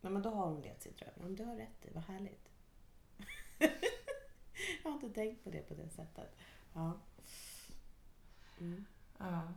Nej, 0.00 0.12
men 0.12 0.22
då 0.22 0.30
har 0.30 0.46
hon 0.46 0.60
levt 0.60 0.82
sin 0.82 0.96
dröm. 0.96 1.10
Ja, 1.16 1.28
du 1.28 1.44
har 1.44 1.56
rätt 1.56 1.86
i. 1.86 1.90
Vad 1.94 2.04
härligt. 2.04 2.48
jag 4.82 4.90
har 4.90 4.92
inte 4.92 5.10
tänkt 5.10 5.44
på 5.44 5.50
det 5.50 5.68
på 5.68 5.74
det 5.74 5.88
sättet. 5.88 6.36
Ja. 6.74 6.92
Mm. 8.60 8.84
Ja. 9.18 9.52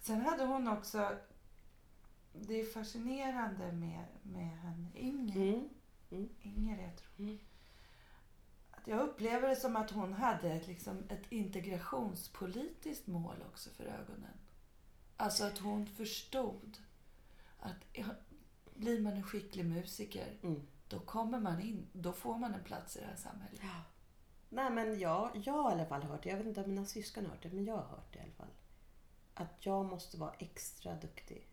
Sen 0.00 0.20
hade 0.20 0.44
hon 0.44 0.68
också... 0.68 1.18
Det 2.32 2.60
är 2.60 2.64
fascinerande 2.64 3.72
med, 3.72 4.04
med 4.22 4.58
henne. 4.58 4.88
Inger. 4.94 5.36
Mm. 5.36 5.68
Inger, 6.40 6.82
jag 6.82 6.96
tror. 6.96 7.26
Mm. 7.26 7.38
Att 8.70 8.86
jag 8.86 9.00
upplever 9.00 9.48
det 9.48 9.56
som 9.56 9.76
att 9.76 9.90
hon 9.90 10.12
hade 10.12 10.52
ett, 10.52 10.66
liksom, 10.66 11.02
ett 11.08 11.32
integrationspolitiskt 11.32 13.06
mål 13.06 13.36
också 13.52 13.70
för 13.70 13.84
ögonen. 13.84 14.38
Alltså 15.16 15.44
att 15.44 15.58
hon 15.58 15.86
förstod 15.86 16.78
att 17.58 17.76
blir 18.74 19.00
man 19.00 19.12
en 19.12 19.22
skicklig 19.22 19.64
musiker, 19.64 20.38
Mm. 20.42 20.66
då 20.88 21.00
kommer 21.00 21.40
man 21.40 21.60
in, 21.60 21.86
då 21.92 22.12
får 22.12 22.38
man 22.38 22.54
en 22.54 22.64
plats 22.64 22.96
i 22.96 23.00
det 23.00 23.06
här 23.06 23.16
samhället. 23.16 23.60
Ja. 23.62 23.82
Nej 24.48 24.70
men 24.70 24.98
jag, 24.98 25.30
jag 25.44 25.52
har 25.54 25.70
i 25.70 25.74
alla 25.74 25.86
fall 25.86 26.02
hört 26.02 26.22
det. 26.22 26.28
Jag 26.28 26.36
vet 26.36 26.46
inte 26.46 26.62
om 26.62 26.68
mina 26.70 26.84
syskon 26.84 27.24
har 27.24 27.30
hört 27.30 27.42
det, 27.42 27.50
men 27.52 27.64
jag 27.64 27.76
har 27.76 27.82
hört 27.82 28.12
det 28.12 28.18
i 28.18 28.22
alla 28.22 28.32
fall. 28.32 28.52
Att 29.34 29.66
jag 29.66 29.86
måste 29.86 30.16
vara 30.16 30.34
extra 30.38 30.94
duktig. 30.94 31.48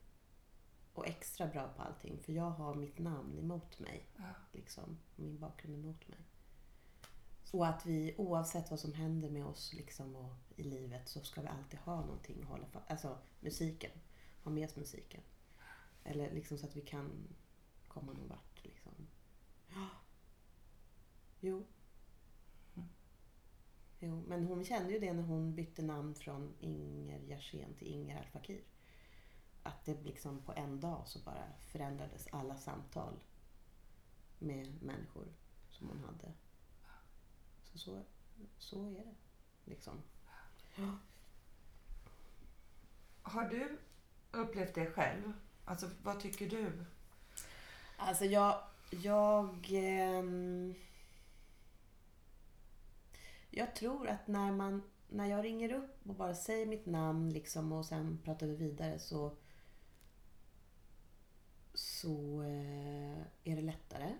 Och 0.94 1.08
extra 1.08 1.48
bra 1.48 1.68
på 1.76 1.82
allting. 1.82 2.20
För 2.20 2.34
jag 2.34 2.50
har 2.50 2.76
mitt 2.76 3.00
namn 3.00 3.40
emot 3.40 3.80
mig. 3.80 4.06
Ja. 4.18 4.24
Liksom. 4.52 4.98
Min 5.16 5.40
bakgrund 5.40 5.76
emot 5.76 6.08
mig. 6.08 6.20
Och 7.52 7.68
att 7.68 7.86
vi 7.86 8.16
oavsett 8.18 8.72
vad 8.72 8.80
som 8.80 8.94
händer 8.94 9.30
med 9.30 9.46
oss 9.46 9.74
liksom, 9.74 10.16
och 10.16 10.34
i 10.56 10.64
livet 10.64 11.10
så 11.10 11.22
ska 11.22 11.42
vi 11.42 11.48
alltid 11.48 11.80
ha 11.80 12.02
någonting 12.02 12.42
att 12.42 12.50
hålla 12.50 12.66
fast 12.66 12.92
Alltså 12.92 13.18
musiken. 13.40 13.92
Ha 14.44 14.52
med 14.52 14.70
oss 14.70 14.76
musiken. 14.76 15.22
Eller 16.04 16.32
liksom 16.32 16.58
så 16.58 16.66
att 16.66 16.76
vi 16.76 16.82
kan 16.82 17.36
komma 17.88 18.14
någon 18.14 18.28
vart. 18.28 18.64
Liksom. 18.64 18.92
Ja. 19.68 19.88
Jo. 21.40 21.66
Jo, 24.00 24.24
men 24.28 24.44
hon 24.44 24.66
kände 24.66 24.94
ju 24.94 25.00
det 25.00 25.14
när 25.14 25.24
hon 25.24 25.56
bytte 25.56 25.82
namn 25.82 26.16
från 26.16 26.54
Inger 26.60 27.20
Jersén 27.20 27.74
till 27.74 27.88
Inger 27.88 28.18
Al 28.18 28.26
Fakir. 28.26 28.64
Att 29.64 29.86
det 29.86 30.04
liksom 30.04 30.42
på 30.42 30.54
en 30.54 30.80
dag 30.80 31.08
så 31.08 31.20
bara 31.20 31.44
förändrades 31.60 32.28
alla 32.32 32.58
samtal 32.58 33.14
med 34.40 34.84
människor 34.84 35.28
som 35.70 35.88
hon 35.90 36.04
hade. 36.04 36.34
Så, 37.64 37.78
så, 37.78 38.04
så 38.58 38.86
är 38.86 38.92
det. 38.92 39.16
Liksom. 39.66 40.02
Ja. 40.76 40.98
Har 43.22 43.50
du 43.50 43.78
upplevt 44.32 44.76
det 44.76 44.92
själv? 44.92 45.34
Alltså 45.66 45.90
vad 46.04 46.20
tycker 46.20 46.50
du? 46.50 46.86
Alltså 47.98 48.26
jag... 48.26 48.64
Jag... 48.90 49.68
ehm, 49.72 50.76
jag 53.50 53.76
tror 53.76 54.08
att 54.08 54.28
när 54.28 54.52
man... 54.52 54.84
När 55.10 55.26
jag 55.26 55.44
ringer 55.44 55.72
upp 55.72 56.10
och 56.10 56.16
bara 56.16 56.36
säger 56.36 56.66
mitt 56.66 56.86
namn 56.86 57.30
liksom 57.30 57.72
och 57.72 57.86
sen 57.86 58.20
pratar 58.24 58.48
vi 58.48 58.56
vidare 58.56 59.00
så... 59.00 59.36
Så 62.02 62.42
eh, 62.42 63.22
är 63.44 63.56
det 63.56 63.62
lättare. 63.62 64.18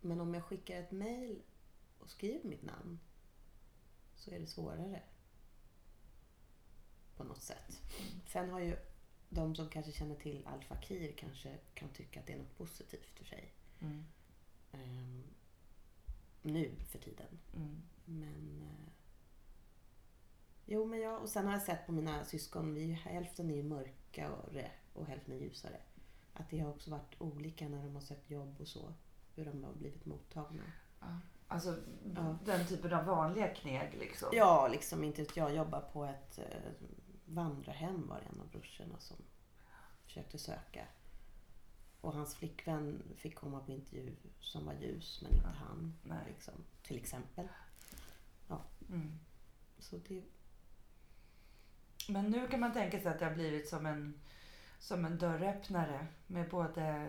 Men 0.00 0.20
om 0.20 0.34
jag 0.34 0.44
skickar 0.44 0.80
ett 0.80 0.90
mail 0.90 1.42
och 1.98 2.10
skriver 2.10 2.48
mitt 2.48 2.62
namn 2.62 3.00
så 4.16 4.30
är 4.30 4.38
det 4.38 4.46
svårare. 4.46 5.02
På 7.16 7.24
något 7.24 7.42
sätt. 7.42 7.82
Sen 8.26 8.50
har 8.50 8.60
ju 8.60 8.76
de 9.28 9.54
som 9.54 9.68
kanske 9.68 9.92
känner 9.92 10.14
till 10.14 10.46
Al 10.46 10.64
Fakir 10.64 11.12
kanske 11.12 11.58
kan 11.74 11.88
tycka 11.88 12.20
att 12.20 12.26
det 12.26 12.32
är 12.32 12.38
något 12.38 12.58
positivt 12.58 13.18
för 13.18 13.24
sig. 13.24 13.52
Mm. 13.80 14.04
Ehm, 14.72 15.24
nu 16.42 16.74
för 16.90 16.98
tiden. 16.98 17.38
Mm. 17.56 17.82
Men... 18.04 18.62
Eh, 18.62 18.92
jo, 20.66 20.86
men 20.86 21.00
jag... 21.00 21.22
Och 21.22 21.28
sen 21.28 21.46
har 21.46 21.52
jag 21.52 21.62
sett 21.62 21.86
på 21.86 21.92
mina 21.92 22.24
syskon, 22.24 22.74
vi, 22.74 22.92
hälften 22.92 23.50
är 23.50 23.54
ju 23.54 23.62
mörkare 23.62 24.70
och 24.92 25.06
hälften 25.06 25.34
är 25.34 25.38
ljusare. 25.38 25.80
Att 26.34 26.50
det 26.50 26.58
har 26.58 26.70
också 26.70 26.90
varit 26.90 27.14
olika 27.20 27.68
när 27.68 27.82
de 27.84 27.94
har 27.94 28.02
sökt 28.02 28.30
jobb 28.30 28.60
och 28.60 28.68
så. 28.68 28.92
Hur 29.34 29.44
de 29.44 29.64
har 29.64 29.72
blivit 29.72 30.06
mottagna. 30.06 30.62
Ja. 31.00 31.18
Alltså 31.48 31.78
Ja. 32.16 32.38
den 32.44 32.66
typen 32.66 32.92
av 32.92 33.04
vanliga 33.04 33.48
kneg 33.54 33.94
liksom? 33.98 34.28
Ja, 34.32 34.68
liksom 34.68 35.04
inte 35.04 35.22
vet 35.22 35.36
jag 35.36 35.54
jobbar 35.54 35.80
på 35.80 36.04
ett 36.04 36.38
eh, 36.38 36.72
vandrarhem 37.24 38.08
var 38.08 38.20
det 38.20 38.26
en 38.26 38.40
av 38.40 38.48
brorsorna 38.48 38.98
som 38.98 39.16
försökte 40.04 40.38
söka. 40.38 40.86
Och 42.00 42.12
hans 42.12 42.34
flickvän 42.34 43.02
fick 43.16 43.34
komma 43.34 43.60
på 43.60 43.72
intervju 43.72 44.16
som 44.40 44.66
var 44.66 44.74
ljus 44.74 45.20
men 45.22 45.32
inte 45.32 45.48
Ja. 45.48 45.66
han. 45.66 45.94
Liksom, 46.28 46.54
till 46.82 46.96
exempel. 46.96 47.48
Mm. 48.88 49.18
Så 49.78 49.96
det, 50.08 50.22
Men 52.08 52.30
nu 52.30 52.48
kan 52.48 52.60
man 52.60 52.72
tänka 52.72 53.00
sig 53.00 53.12
att 53.12 53.18
det 53.18 53.24
har 53.24 53.34
blivit 53.34 53.68
som 53.68 53.86
en, 53.86 54.20
som 54.82 55.04
en 55.04 55.18
dörröppnare 55.18 56.06
med 56.26 56.50
både 56.50 57.06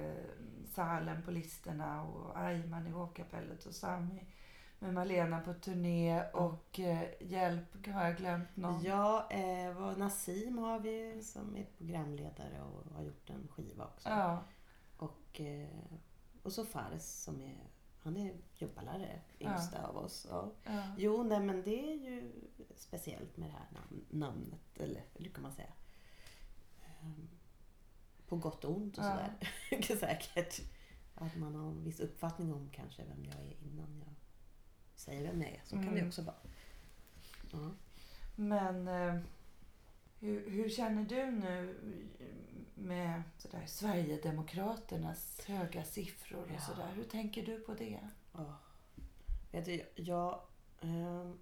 Salem 0.74 1.24
på 1.24 1.32
listorna 1.32 2.04
och 2.04 2.38
Ayman 2.38 2.88
i 2.88 2.90
hovkapellet 2.90 3.66
och 3.66 3.76
Sami 3.76 4.26
med 4.80 4.94
Malena 4.94 5.40
på 5.40 5.54
turné 5.54 6.24
och 6.24 6.80
eh, 6.80 7.04
Hjälp, 7.20 7.88
har 7.88 8.06
jag 8.06 8.18
glömt 8.18 8.56
någon? 8.56 8.84
Ja, 8.84 9.32
eh, 9.32 9.74
vad 9.74 9.98
Nassim 9.98 10.58
har 10.58 10.80
vi 10.80 11.24
som 11.24 11.56
är 11.58 11.66
programledare 11.78 12.62
och 12.62 12.96
har 12.96 13.04
gjort 13.04 13.30
en 13.30 13.48
skiva 13.48 13.86
också. 13.86 14.10
Ja, 14.10 14.44
Och, 14.98 15.42
eh, 15.42 15.68
och 16.44 16.54
så 16.54 16.66
Fares 16.66 17.24
som 17.24 17.42
är, 17.42 17.58
han 18.00 18.18
är 18.18 18.36
jobbalärare, 18.56 19.22
yngsta 19.40 19.88
av 19.88 19.98
oss. 19.98 20.28
Ja. 20.30 20.52
ja. 20.64 20.84
Jo, 20.98 21.24
nej 21.24 21.40
men 21.40 21.64
det 21.64 21.92
är 21.92 21.96
ju 21.96 22.32
speciellt 22.76 23.38
med 23.38 23.50
det 23.50 23.54
här 23.54 23.68
namn, 23.72 24.06
namnet, 24.10 24.78
eller 24.80 25.04
hur 25.14 25.30
kan 25.30 25.44
man 25.44 25.52
säga? 25.52 25.74
Ehm, 26.86 27.30
På 28.34 28.39
gott 28.39 28.63
och 28.65 28.76
ont 28.78 28.98
och 28.98 29.04
Ja. 29.04 29.10
sådär. 29.69 29.98
Säkert. 30.00 30.60
Att 31.15 31.36
man 31.38 31.56
har 31.56 31.67
en 31.69 31.84
viss 31.84 32.00
uppfattning 32.00 32.54
om 32.54 32.69
kanske 32.74 33.04
vem 33.04 33.26
jag 33.26 33.36
är 33.36 33.56
innan 33.63 34.00
jag 34.06 34.13
säger 34.96 35.22
vem 35.32 35.41
jag 35.41 35.52
är. 35.52 35.62
Så 35.65 35.76
kan 35.76 35.86
det 35.86 35.91
Mm. 35.91 36.08
också 36.08 36.22
vara. 36.22 36.36
Ja. 37.52 37.72
Men 38.36 38.88
eh, 38.88 39.19
hur, 40.19 40.50
hur 40.50 40.69
känner 40.69 41.04
du 41.06 41.32
nu 41.32 41.80
med 42.76 43.24
sådär, 43.38 43.63
Sverigedemokraternas 43.67 45.41
höga 45.48 45.84
siffror 45.84 46.41
och 46.43 46.52
Ja. 46.56 46.60
sådär? 46.60 46.91
Hur 46.96 47.04
tänker 47.04 47.46
du 47.46 47.60
på 47.60 47.74
det? 47.74 48.00
Ja. 48.34 48.58
Vet 49.52 49.65
du, 49.65 49.86
jag... 49.96 50.41
ehm, 50.82 51.39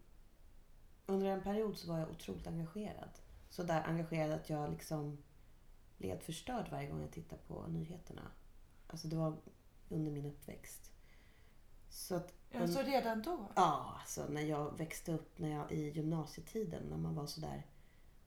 under 1.05 1.27
en 1.27 1.41
period 1.41 1.77
så 1.77 1.87
var 1.91 1.99
jag 1.99 2.09
otroligt 2.09 2.47
engagerad. 2.47 3.09
Så 3.49 3.63
där 3.63 3.81
engagerad 3.83 4.31
att 4.31 4.49
jag 4.49 4.71
liksom 4.71 5.17
blev 6.01 6.19
förstörd 6.19 6.67
varje 6.71 6.89
gång 6.89 7.01
jag 7.01 7.11
tittade 7.11 7.41
på 7.47 7.67
nyheterna. 7.67 8.31
Alltså 8.87 9.07
det 9.07 9.15
var 9.15 9.37
under 9.89 10.11
min 10.11 10.25
uppväxt. 10.25 10.91
Så 11.89 12.15
att... 12.15 12.33
Ja, 12.49 12.67
så 12.67 12.81
redan 12.81 13.21
då? 13.21 13.51
Ja, 13.55 13.95
alltså 13.99 14.25
när 14.29 14.41
jag 14.41 14.77
växte 14.77 15.13
upp 15.13 15.39
när 15.39 15.49
jag, 15.49 15.71
i 15.71 15.89
gymnasietiden 15.89 16.83
när 16.89 16.97
man 16.97 17.15
var 17.15 17.25
sådär 17.25 17.65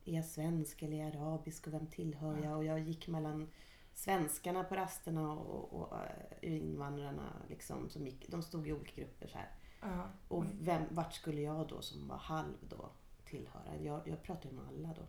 Är 0.04 0.12
jag 0.14 0.24
svensk 0.24 0.82
eller 0.82 0.96
är 0.96 1.00
jag 1.00 1.16
arabisk 1.16 1.66
och 1.66 1.72
vem 1.72 1.86
tillhör 1.86 2.44
jag? 2.44 2.56
Och 2.56 2.64
jag 2.64 2.80
gick 2.80 3.08
mellan 3.08 3.50
svenskarna 3.94 4.64
på 4.64 4.74
rasterna 4.74 5.32
och, 5.32 5.72
och, 5.72 5.98
eh, 6.40 6.54
invandrarna 6.54 7.32
liksom, 7.48 7.88
som 7.88 8.06
gick, 8.06 8.28
de 8.28 8.42
stod 8.42 8.68
i 8.68 8.72
olika 8.72 9.00
grupper 9.00 9.28
så 9.28 9.38
här. 9.38 9.50
Ja. 9.80 10.08
Och 10.28 10.44
vem, 10.60 10.82
vart 10.90 11.14
skulle 11.14 11.40
jag 11.40 11.68
då 11.68 11.82
som 11.82 12.08
var 12.08 12.16
halv 12.16 12.56
då 12.68 12.90
tillhöra? 13.24 13.76
Jag, 13.82 14.08
jag 14.08 14.22
pratade 14.22 14.48
ju 14.48 14.54
med 14.54 14.68
alla 14.68 14.94
då. 14.94 15.06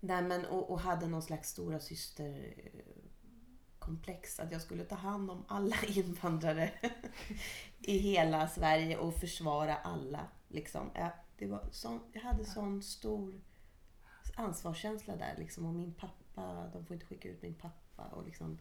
Nej, 0.00 0.22
men, 0.22 0.44
och, 0.44 0.70
och 0.70 0.80
hade 0.80 1.06
någon 1.06 1.22
slags 1.22 1.48
stora 1.48 1.80
syster 1.80 2.54
komplex 3.78 4.40
att 4.40 4.52
jag 4.52 4.60
skulle 4.60 4.84
ta 4.84 4.94
hand 4.94 5.30
om 5.30 5.44
alla 5.48 5.76
invandrare 5.88 6.72
i 7.78 7.98
hela 7.98 8.48
Sverige 8.48 8.96
och 8.98 9.14
försvara 9.14 9.76
alla. 9.76 10.28
Liksom. 10.48 10.90
Jag, 10.94 11.10
det 11.38 11.46
var 11.46 11.68
sån, 11.72 12.00
jag 12.12 12.20
hade 12.20 12.44
sån 12.44 12.82
stor 12.82 13.40
ansvarskänsla 14.36 15.16
där. 15.16 15.34
Liksom, 15.38 15.66
och 15.66 15.74
min 15.74 15.94
pappa, 15.94 16.70
de 16.72 16.86
får 16.86 16.94
inte 16.94 17.06
skicka 17.06 17.28
ut 17.28 17.42
min 17.42 17.54
pappa. 17.54 18.02
Och 18.04 18.24
liksom, 18.24 18.58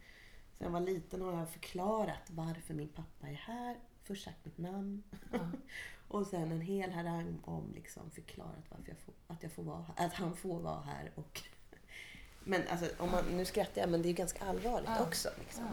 sen 0.58 0.65
jag 0.65 0.71
var 0.71 0.80
liten 0.80 1.21
har 1.21 1.39
jag 1.39 1.49
förklarat 1.49 2.30
varför 2.30 2.73
min 2.73 2.89
pappa 2.89 3.28
är 3.28 3.34
här. 3.34 3.80
Först 4.09 4.23
sagt 4.23 4.45
mitt 4.45 4.57
namn. 4.57 5.03
Ja. 5.31 5.39
Och 6.07 6.27
sen 6.27 6.51
en 6.51 6.61
hel 6.61 6.91
harang 6.91 7.39
om 7.43 7.71
liksom 7.75 8.11
förklarat 8.11 8.63
varför 8.69 8.89
jag 8.89 8.97
får, 8.99 9.13
att, 9.27 9.43
jag 9.43 9.51
får 9.51 9.63
vara 9.63 9.81
här, 9.95 10.05
att 10.05 10.13
han 10.13 10.35
får 10.35 10.59
vara 10.59 10.81
här. 10.81 11.11
Och, 11.15 11.41
men 12.43 12.67
alltså, 12.67 13.03
om 13.03 13.11
man, 13.11 13.23
nu 13.25 13.45
skrattar 13.45 13.81
jag 13.81 13.89
men 13.89 14.01
det 14.01 14.07
är 14.07 14.09
ju 14.09 14.15
ganska 14.15 14.45
allvarligt 14.45 14.89
Ja. 14.89 15.03
också. 15.05 15.29
Liksom. 15.39 15.63
Ja. 15.63 15.71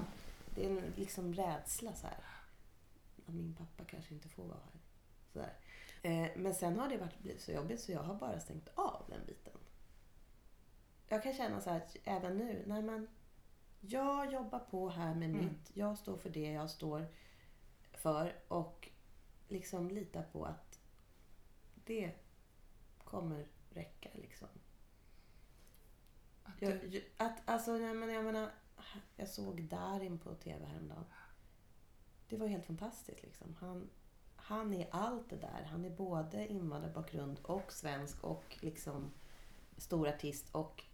Det 0.54 0.64
är 0.66 0.70
en 0.70 0.92
liksom 0.96 1.34
rädsla 1.34 1.94
så 1.94 2.06
här. 2.06 2.16
Att 3.26 3.34
min 3.34 3.54
pappa 3.54 3.84
kanske 3.84 4.14
inte 4.14 4.28
får 4.28 4.44
vara 4.44 4.58
här. 4.72 4.80
Så 5.32 5.38
där. 5.38 5.52
Eh, 6.02 6.30
men 6.36 6.54
sen 6.54 6.78
har 6.78 6.88
det 6.88 6.96
varit, 6.98 7.18
blivit 7.18 7.42
så 7.42 7.52
jobbigt 7.52 7.80
så 7.80 7.92
jag 7.92 8.02
har 8.02 8.14
bara 8.14 8.40
stängt 8.40 8.68
av 8.74 9.02
den 9.08 9.26
biten. 9.26 9.52
Jag 11.08 11.22
kan 11.22 11.34
känna 11.34 11.60
så 11.60 11.70
här 11.70 11.76
att 11.76 11.96
även 12.04 12.38
nu, 12.38 12.64
nej 12.66 12.82
men 12.82 13.08
jag 13.80 14.32
jobbar 14.32 14.58
på 14.58 14.88
här 14.88 15.14
med 15.14 15.30
Mm. 15.30 15.44
mitt. 15.44 15.70
Jag 15.74 15.98
står 15.98 16.16
för 16.16 16.30
det 16.30 16.52
jag 16.52 16.70
står 16.70 17.06
för 18.06 18.32
och 18.48 18.88
liksom 19.48 19.90
lita 19.90 20.22
på 20.22 20.44
att 20.44 20.80
det 21.74 22.12
kommer 23.04 23.46
räcka 23.70 24.08
liksom. 24.14 24.48
Att 26.42 26.62
Jag, 26.62 26.94
jag, 26.94 27.02
att, 27.16 27.42
alltså, 27.44 27.78
jag 27.78 27.96
menar, 27.96 28.14
jag 28.14 28.24
menar, 28.24 28.50
jag 29.16 29.28
såg 29.28 29.62
Darin 29.62 30.18
på 30.18 30.34
TV 30.34 30.66
häromdagen. 30.66 31.04
Det 32.28 32.36
var 32.36 32.46
helt 32.46 32.66
fantastiskt. 32.66 33.22
Liksom. 33.22 33.56
Han, 33.60 33.90
han 34.36 34.74
är 34.74 34.88
allt 34.90 35.30
det 35.30 35.36
där. 35.36 35.62
Han 35.70 35.84
är 35.84 35.90
både 35.90 36.46
invandrarbakgrund 36.46 37.40
och 37.42 37.72
svensk 37.72 38.24
och 38.24 38.58
liksom 38.60 39.12
stor 39.76 40.08
artist. 40.08 40.48
Och 40.54 40.84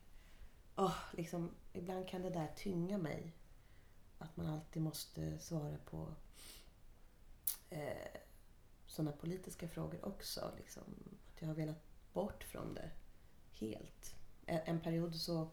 åh, 0.76 0.98
liksom, 1.12 1.50
ibland 1.72 2.08
kan 2.08 2.22
det 2.22 2.30
där 2.30 2.52
tynga 2.56 2.98
mig. 2.98 3.32
Att 4.18 4.36
man 4.36 4.46
alltid 4.46 4.82
måste 4.82 5.38
svara 5.38 5.78
på 5.78 6.14
eh, 7.70 8.20
sådana 8.86 9.12
politiska 9.12 9.68
frågor 9.68 10.04
också. 10.04 10.52
Liksom. 10.56 10.82
Att 11.34 11.40
jag 11.42 11.48
har 11.48 11.54
velat 11.54 11.82
bort 12.12 12.44
från 12.44 12.74
det 12.74 12.90
helt. 13.52 14.14
En, 14.46 14.60
en 14.64 14.80
period 14.80 15.14
så 15.14 15.48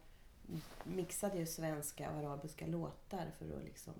mixade 0.84 1.38
jag 1.38 1.48
svenska 1.48 2.10
och 2.10 2.18
arabiska 2.18 2.66
låtar 2.66 3.30
för 3.38 3.56
att 3.56 3.64
liksom 3.64 3.94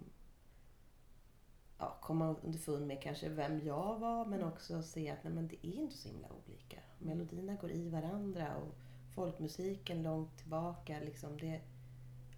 ja, 1.79 1.99
komma 2.01 2.37
underfund 2.43 2.87
med 2.87 3.03
kanske 3.03 3.29
vem 3.29 3.67
jag 3.67 3.99
var 3.99 4.27
men 4.27 4.43
också 4.45 4.83
se 4.83 5.11
att 5.11 5.25
nej, 5.25 5.33
men 5.33 5.49
det 5.49 5.67
är 5.67 5.75
inte 5.75 5.97
så 5.97 6.09
himla 6.09 6.29
olika. 6.47 6.77
Melodierna 6.99 7.55
går 7.55 7.71
i 7.71 7.89
varandra 7.89 8.57
och 8.57 8.75
folkmusiken 9.15 10.03
långt 10.03 10.39
tillbaka. 10.39 11.01
Liksom 11.01 11.39
det, 11.39 11.61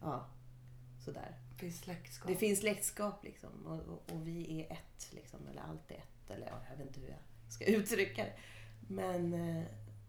ja, 0.01 0.27
sådär. 1.05 1.42
Det 1.53 1.59
finns 1.59 1.81
släktskap. 1.81 2.29
Det 2.29 2.37
finns 2.37 2.61
släktskap 2.61 3.25
liksom. 3.25 3.67
Och, 3.67 3.81
och, 3.81 4.13
och, 4.13 4.29
vi 4.29 4.61
är 4.61 4.73
ett, 4.73 5.13
liksom. 5.13 5.49
Eller 5.49 5.63
allt 5.63 5.91
är 5.91 5.95
ett. 5.95 6.31
Eller 6.31 6.47
ja, 6.47 6.59
jag 6.71 6.77
vet 6.77 6.87
inte 6.87 7.01
hur 7.01 7.09
jag 7.09 7.19
ska 7.49 7.65
uttrycka 7.67 8.25
det. 8.25 8.33
Men, 8.89 9.35
eh, 9.35 9.65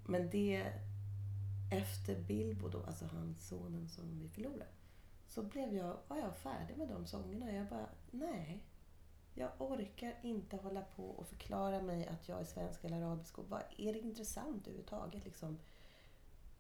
men 0.06 0.30
det... 0.30 0.74
Efter 1.72 2.22
Bilbo 2.22 2.70
då, 2.70 2.84
alltså 2.84 3.06
han 3.06 3.36
sonen 3.36 3.90
som 3.90 4.20
vi 4.20 4.30
förlorade. 4.30 4.66
Så 5.28 5.44
blev 5.44 5.76
jag, 5.76 5.98
var 6.08 6.18
jag 6.18 6.38
färdig 6.38 6.78
med 6.78 6.88
de 6.88 7.06
sångerna. 7.06 7.52
Jag 7.52 7.68
bara, 7.68 7.90
nej. 8.12 8.64
Jag 9.34 9.50
orkar 9.58 10.20
inte 10.22 10.58
hålla 10.58 10.82
på 10.82 11.10
och 11.10 11.28
förklara 11.28 11.82
mig 11.82 12.08
att 12.08 12.30
jag 12.30 12.40
är 12.40 12.46
svensk 12.46 12.84
eller 12.84 12.98
arabisk. 12.98 13.38
Och 13.38 13.50
vad 13.50 13.62
är 13.78 13.94
det 13.94 14.00
intressant 14.00 14.68
överhuvudtaget? 14.68 15.26
Liksom, 15.26 15.60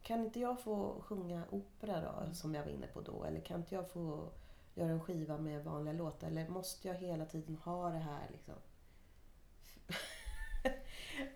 kan 0.01 0.25
inte 0.25 0.39
jag 0.39 0.61
få 0.61 1.01
sjunga 1.01 1.43
opera 1.49 2.01
då, 2.01 2.33
som 2.33 2.55
jag 2.55 2.63
var 2.63 2.71
inne 2.71 2.87
på 2.87 3.01
då? 3.01 3.23
Eller 3.23 3.41
kan 3.41 3.59
inte 3.59 3.75
jag 3.75 3.89
få 3.89 4.31
göra 4.75 4.91
en 4.91 5.01
skiva 5.01 5.38
med 5.38 5.63
vanliga 5.63 5.93
låtar? 5.93 6.27
Eller 6.27 6.47
måste 6.47 6.88
jag 6.88 6.95
hela 6.95 7.25
tiden 7.25 7.55
ha 7.55 7.89
det 7.89 7.99
här 7.99 8.29
liksom? 8.31 8.55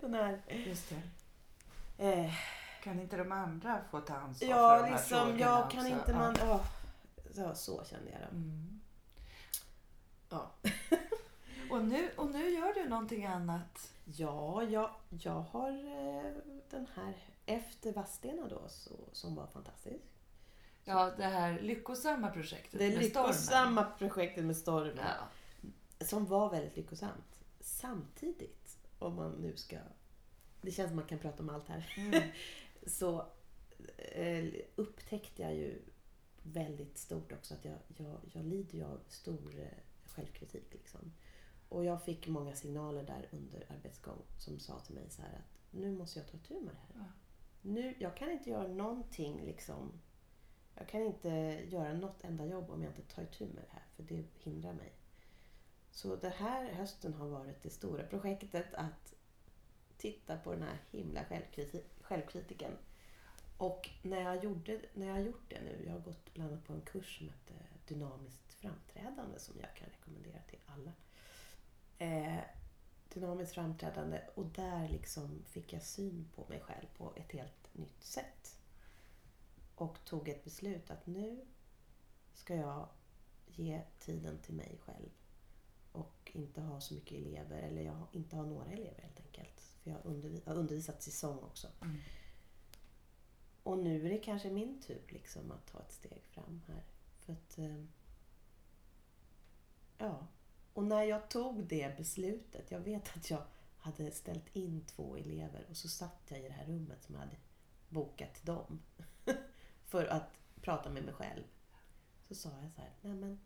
Den 0.00 0.14
här... 0.14 0.42
Just 0.48 0.88
det. 0.88 1.02
Eh, 2.08 2.32
Kan 2.82 3.00
inte 3.00 3.16
de 3.16 3.32
andra 3.32 3.84
få 3.90 4.00
ta 4.00 4.14
ansvar 4.14 4.48
ja, 4.48 4.68
för 4.68 4.78
de 4.78 4.84
här 4.84 4.90
liksom, 4.90 5.18
frågorna 5.18 5.40
ja, 5.40 5.68
kan 5.70 5.80
också? 5.80 5.98
inte 5.98 6.14
man... 6.14 6.36
Ja. 6.38 6.60
Ja. 7.34 7.54
Så, 7.54 7.54
så 7.54 7.84
kände 7.84 8.10
jag 8.10 8.20
då. 8.20 8.36
Mm. 8.36 8.80
Ja. 10.28 10.50
Och, 11.70 11.84
nu, 11.84 12.10
och 12.16 12.30
nu 12.30 12.48
gör 12.50 12.74
du 12.74 12.88
någonting 12.88 13.24
annat. 13.24 13.92
Ja, 14.04 14.62
jag, 14.62 14.90
jag 15.08 15.40
har 15.40 15.70
eh, 15.70 16.32
den 16.70 16.86
här 16.94 17.14
efter 17.46 17.92
Vadstena 17.92 18.48
då, 18.48 18.68
så, 18.68 18.90
som 19.12 19.34
var 19.34 19.46
fantastisk. 19.46 20.04
Ja, 20.88 21.12
det 21.16 21.24
här 21.24 21.60
lyckosamma 21.60 22.30
projektet 22.30 22.80
Det 22.80 22.88
med 22.88 22.98
lyckosamma 22.98 23.84
projektet 23.84 24.44
med 24.44 24.56
stormen. 24.56 24.92
stormen. 24.92 25.14
Ja. 25.98 26.06
Som 26.06 26.26
var 26.26 26.50
väldigt 26.50 26.76
lyckosamt. 26.76 27.40
Samtidigt, 27.60 28.78
om 28.98 29.14
man 29.14 29.30
nu 29.32 29.56
ska... 29.56 29.76
Det 30.60 30.70
känns 30.70 30.88
som 30.88 30.96
man 30.96 31.06
kan 31.06 31.18
prata 31.18 31.42
om 31.42 31.50
allt 31.50 31.68
här. 31.68 31.94
Mm. 31.96 32.22
så 32.86 33.26
eh, 33.96 34.44
upptäckte 34.76 35.42
jag 35.42 35.54
ju 35.54 35.82
väldigt 36.42 36.98
stort 36.98 37.32
också 37.32 37.54
att 37.54 37.64
jag, 37.64 37.78
jag, 37.96 38.16
jag 38.32 38.44
lider 38.44 38.78
ju 38.78 38.84
av 38.84 39.00
stor 39.08 39.60
eh, 39.60 39.78
självkritik. 40.04 40.72
Liksom. 40.72 41.12
Och 41.68 41.84
jag 41.84 42.02
fick 42.04 42.28
många 42.28 42.54
signaler 42.54 43.02
där 43.02 43.28
under 43.32 43.66
arbetsgång 43.76 44.22
som 44.38 44.58
sa 44.58 44.80
till 44.80 44.94
mig 44.94 45.10
så 45.10 45.22
här 45.22 45.32
att 45.32 45.58
nu 45.70 45.92
måste 45.92 46.18
jag 46.18 46.28
ta 46.28 46.38
tur 46.38 46.60
med 46.60 46.74
det 46.74 46.98
här. 46.98 47.04
Ja. 47.04 47.12
Nu, 47.62 47.94
jag 47.98 48.16
kan 48.16 48.30
inte 48.30 48.50
göra 48.50 48.68
någonting 48.68 49.44
liksom. 49.44 49.92
Jag 50.78 50.88
kan 50.88 51.02
inte 51.02 51.28
göra 51.70 51.92
något 51.92 52.24
enda 52.24 52.46
jobb 52.46 52.70
om 52.70 52.82
jag 52.82 52.90
inte 52.90 53.14
tar 53.14 53.22
itu 53.22 53.46
med 53.46 53.64
det 53.64 53.72
här 53.72 53.82
för 53.96 54.02
det 54.02 54.24
hindrar 54.38 54.72
mig. 54.72 54.92
Så 55.90 56.16
det 56.16 56.28
här 56.28 56.72
hösten 56.72 57.14
har 57.14 57.28
varit 57.28 57.62
det 57.62 57.70
stora 57.70 58.02
projektet 58.02 58.74
att 58.74 59.14
titta 59.96 60.36
på 60.36 60.52
den 60.52 60.62
här 60.62 60.78
himla 60.90 61.20
självkriti- 61.20 61.84
självkritiken. 62.02 62.72
Och 63.58 63.90
när 64.02 64.22
jag, 64.22 64.44
gjorde, 64.44 64.80
när 64.94 65.06
jag 65.06 65.14
har 65.14 65.20
gjort 65.20 65.50
det 65.50 65.60
nu, 65.60 65.82
jag 65.86 65.92
har 65.92 66.00
gått 66.00 66.34
bland 66.34 66.52
annat 66.52 66.64
på 66.64 66.72
en 66.72 66.80
kurs 66.80 67.18
som 67.18 67.26
heter 67.26 67.56
Dynamiskt 67.88 68.52
framträdande 68.52 69.38
som 69.38 69.54
jag 69.60 69.76
kan 69.76 69.88
rekommendera 69.88 70.42
till 70.48 70.58
alla. 70.66 70.92
Eh, 71.98 72.40
dynamiskt 73.08 73.54
framträdande 73.54 74.20
och 74.34 74.46
där 74.46 74.88
liksom 74.88 75.44
fick 75.46 75.72
jag 75.72 75.82
syn 75.82 76.28
på 76.34 76.46
mig 76.48 76.60
själv 76.60 76.86
på 76.96 77.12
ett 77.16 77.32
helt 77.32 77.74
nytt 77.74 78.02
sätt. 78.02 78.57
Och 79.78 80.04
tog 80.04 80.28
ett 80.28 80.44
beslut 80.44 80.90
att 80.90 81.06
nu 81.06 81.46
ska 82.34 82.54
jag 82.54 82.88
ge 83.46 83.82
tiden 83.98 84.38
till 84.38 84.54
mig 84.54 84.78
själv. 84.80 85.10
Och 85.92 86.30
inte 86.34 86.60
ha 86.60 86.80
så 86.80 86.94
mycket 86.94 87.18
elever, 87.18 87.62
eller 87.62 87.82
jag 87.82 88.06
inte 88.12 88.36
ha 88.36 88.44
några 88.44 88.72
elever 88.72 89.02
helt 89.02 89.20
enkelt. 89.20 89.60
För 89.60 89.90
jag 89.90 89.98
har 90.44 90.56
undervisat 90.56 91.02
säsong 91.02 91.38
också. 91.38 91.68
Mm. 91.82 91.96
Och 93.62 93.78
nu 93.78 94.06
är 94.06 94.10
det 94.10 94.18
kanske 94.18 94.50
min 94.50 94.80
tur 94.80 95.02
liksom 95.08 95.50
att 95.50 95.66
ta 95.66 95.80
ett 95.80 95.92
steg 95.92 96.22
fram 96.24 96.62
här. 96.66 96.84
För 97.16 97.32
att... 97.32 97.58
Eh, 97.58 97.84
ja. 99.98 100.26
Och 100.72 100.84
när 100.84 101.02
jag 101.02 101.30
tog 101.30 101.64
det 101.64 101.96
beslutet, 101.96 102.70
jag 102.70 102.80
vet 102.80 103.16
att 103.16 103.30
jag 103.30 103.42
hade 103.78 104.10
ställt 104.10 104.56
in 104.56 104.84
två 104.84 105.16
elever 105.16 105.66
och 105.70 105.76
så 105.76 105.88
satt 105.88 106.22
jag 106.28 106.40
i 106.40 106.42
det 106.42 106.54
här 106.54 106.66
rummet 106.66 107.02
som 107.02 107.14
jag 107.14 107.22
hade 107.22 107.36
bokat 107.88 108.34
till 108.34 108.46
dem 108.46 108.82
för 109.88 110.04
att 110.04 110.38
prata 110.60 110.90
med 110.90 111.04
mig 111.04 111.14
själv. 111.14 111.42
Så 112.28 112.34
sa 112.34 112.48
jag 112.62 112.72
så 112.72 112.80
här, 112.80 112.92
nej 113.00 113.14
men 113.14 113.40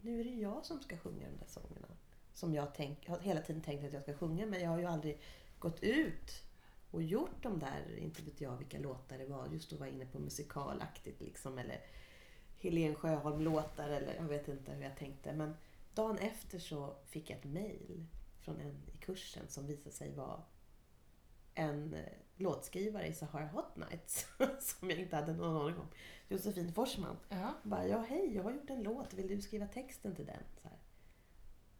nu 0.00 0.20
är 0.20 0.24
det 0.24 0.30
jag 0.30 0.64
som 0.64 0.80
ska 0.80 0.96
sjunga 0.96 1.26
de 1.30 1.36
där 1.36 1.46
sångerna. 1.46 1.88
Som 2.32 2.54
jag, 2.54 2.74
tänk, 2.74 2.98
jag 3.06 3.12
har 3.12 3.20
hela 3.20 3.40
tiden 3.40 3.62
tänkt 3.62 3.84
att 3.84 3.92
jag 3.92 4.02
ska 4.02 4.14
sjunga 4.14 4.46
men 4.46 4.60
jag 4.60 4.70
har 4.70 4.78
ju 4.78 4.84
aldrig 4.84 5.20
gått 5.58 5.82
ut 5.82 6.42
och 6.90 7.02
gjort 7.02 7.42
de 7.42 7.58
där, 7.58 7.96
inte 7.98 8.22
vet 8.22 8.40
jag 8.40 8.56
vilka 8.56 8.78
låtar 8.78 9.18
det 9.18 9.26
var, 9.26 9.46
just 9.46 9.72
att 9.72 9.78
vara 9.78 9.88
inne 9.88 10.06
på 10.06 10.18
musikalaktigt 10.18 11.20
liksom 11.20 11.58
eller 11.58 11.80
Helen 12.58 12.94
Sjöholm-låtar 12.94 13.88
eller 13.88 14.14
jag 14.14 14.22
vet 14.22 14.48
inte 14.48 14.72
hur 14.72 14.82
jag 14.82 14.96
tänkte. 14.96 15.32
Men 15.32 15.56
dagen 15.94 16.18
efter 16.18 16.58
så 16.58 16.96
fick 17.06 17.30
jag 17.30 17.38
ett 17.38 17.44
mail 17.44 18.06
från 18.40 18.60
en 18.60 18.82
i 18.94 18.96
kursen 18.96 19.48
som 19.48 19.66
visade 19.66 19.94
sig 19.94 20.12
vara 20.12 20.42
en 21.54 21.94
eh, 21.94 22.12
låtskrivare 22.36 23.06
i 23.06 23.12
Sahara 23.12 23.46
Hot 23.46 23.76
Nights 23.76 24.26
som 24.60 24.90
jag 24.90 24.98
inte 24.98 25.16
hade 25.16 25.32
någon 25.32 25.62
aning 25.62 25.78
om. 25.78 25.88
Josefin 26.28 26.72
Forsman. 26.72 27.16
Ja. 27.28 27.54
Bara, 27.62 27.86
ja 27.86 28.04
hej, 28.08 28.34
jag 28.34 28.42
har 28.42 28.52
gjort 28.52 28.70
en 28.70 28.82
låt. 28.82 29.14
Vill 29.14 29.28
du 29.28 29.40
skriva 29.42 29.66
texten 29.66 30.14
till 30.14 30.26
den? 30.26 30.42
Så 30.62 30.68
här. 30.68 30.78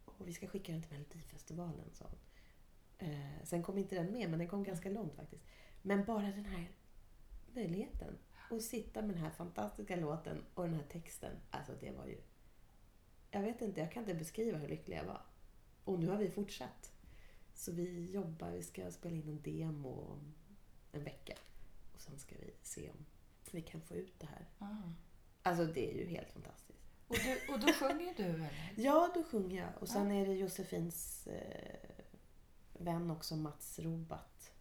Och 0.04 0.28
vi 0.28 0.32
ska 0.32 0.46
skicka 0.46 0.72
den 0.72 0.82
till 0.82 0.92
Melodifestivalen, 0.92 1.90
sa 1.92 2.04
hon. 2.04 2.18
Eh, 2.98 3.44
sen 3.44 3.62
kom 3.62 3.78
inte 3.78 3.94
den 3.94 4.12
med, 4.12 4.30
men 4.30 4.38
den 4.38 4.48
kom 4.48 4.64
ganska 4.64 4.90
långt 4.90 5.14
faktiskt. 5.14 5.44
Men 5.82 6.04
bara 6.04 6.22
den 6.22 6.44
här 6.44 6.70
möjligheten. 7.54 8.18
Att 8.50 8.62
sitta 8.62 9.02
med 9.02 9.10
den 9.10 9.22
här 9.22 9.30
fantastiska 9.30 9.96
låten 9.96 10.44
och 10.54 10.64
den 10.64 10.74
här 10.74 10.86
texten. 10.88 11.36
Alltså 11.50 11.72
det 11.80 11.90
var 11.90 12.06
ju... 12.06 12.20
Jag 13.30 13.42
vet 13.42 13.62
inte, 13.62 13.80
jag 13.80 13.92
kan 13.92 14.02
inte 14.02 14.14
beskriva 14.14 14.58
hur 14.58 14.68
lycklig 14.68 14.96
jag 14.96 15.04
var. 15.04 15.22
Och 15.84 15.98
nu 15.98 16.08
har 16.08 16.16
vi 16.16 16.30
fortsatt. 16.30 16.92
Så 17.54 17.72
vi 17.72 18.10
jobbar, 18.10 18.50
vi 18.50 18.62
ska 18.62 18.90
spela 18.90 19.16
in 19.16 19.28
en 19.28 19.42
demo 19.42 20.18
en 20.96 21.04
vecka. 21.04 21.34
Och 21.94 22.00
sen 22.00 22.18
ska 22.18 22.34
vi 22.38 22.54
se 22.62 22.90
om 22.90 23.06
vi 23.50 23.62
kan 23.62 23.80
få 23.80 23.94
ut 23.94 24.20
det 24.20 24.26
här. 24.26 24.46
Ah. 24.58 24.92
Alltså 25.42 25.64
det 25.64 25.90
är 25.90 25.94
ju 25.94 26.06
helt 26.06 26.32
fantastiskt. 26.32 26.78
Och, 27.08 27.16
du, 27.16 27.52
och 27.52 27.60
då 27.60 27.72
sjunger 27.72 28.14
du 28.16 28.22
eller? 28.22 28.72
Ja, 28.76 29.10
då 29.14 29.24
sjunger 29.24 29.60
jag. 29.62 29.82
Och 29.82 29.88
sen 29.88 30.10
är 30.10 30.26
det 30.26 30.34
Josefins 30.34 31.26
eh, 31.26 31.90
vän 32.72 33.10
också, 33.10 33.36
Mats 33.36 33.78
Robat. 33.78 34.52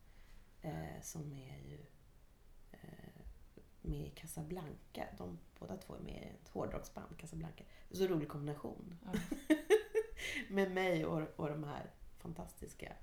Eh, 0.61 1.01
som 1.01 1.33
är 1.33 1.57
ju 1.57 1.86
eh, 2.71 3.21
med 3.81 4.07
i 4.07 4.09
Casablanca. 4.09 5.07
De 5.17 5.39
båda 5.59 5.77
två 5.77 5.95
är 5.95 5.99
med 5.99 6.23
i 6.23 6.41
ett 6.41 6.49
hårdrocksband, 6.49 7.17
Casablanca. 7.17 7.63
Så 7.91 8.07
rolig 8.07 8.29
kombination. 8.29 8.97
Ja. 9.05 9.19
med 10.49 10.71
mig 10.71 11.05
och, 11.05 11.39
och 11.39 11.49
de 11.49 11.63
här 11.63 11.91
fantastiska. 12.17 12.95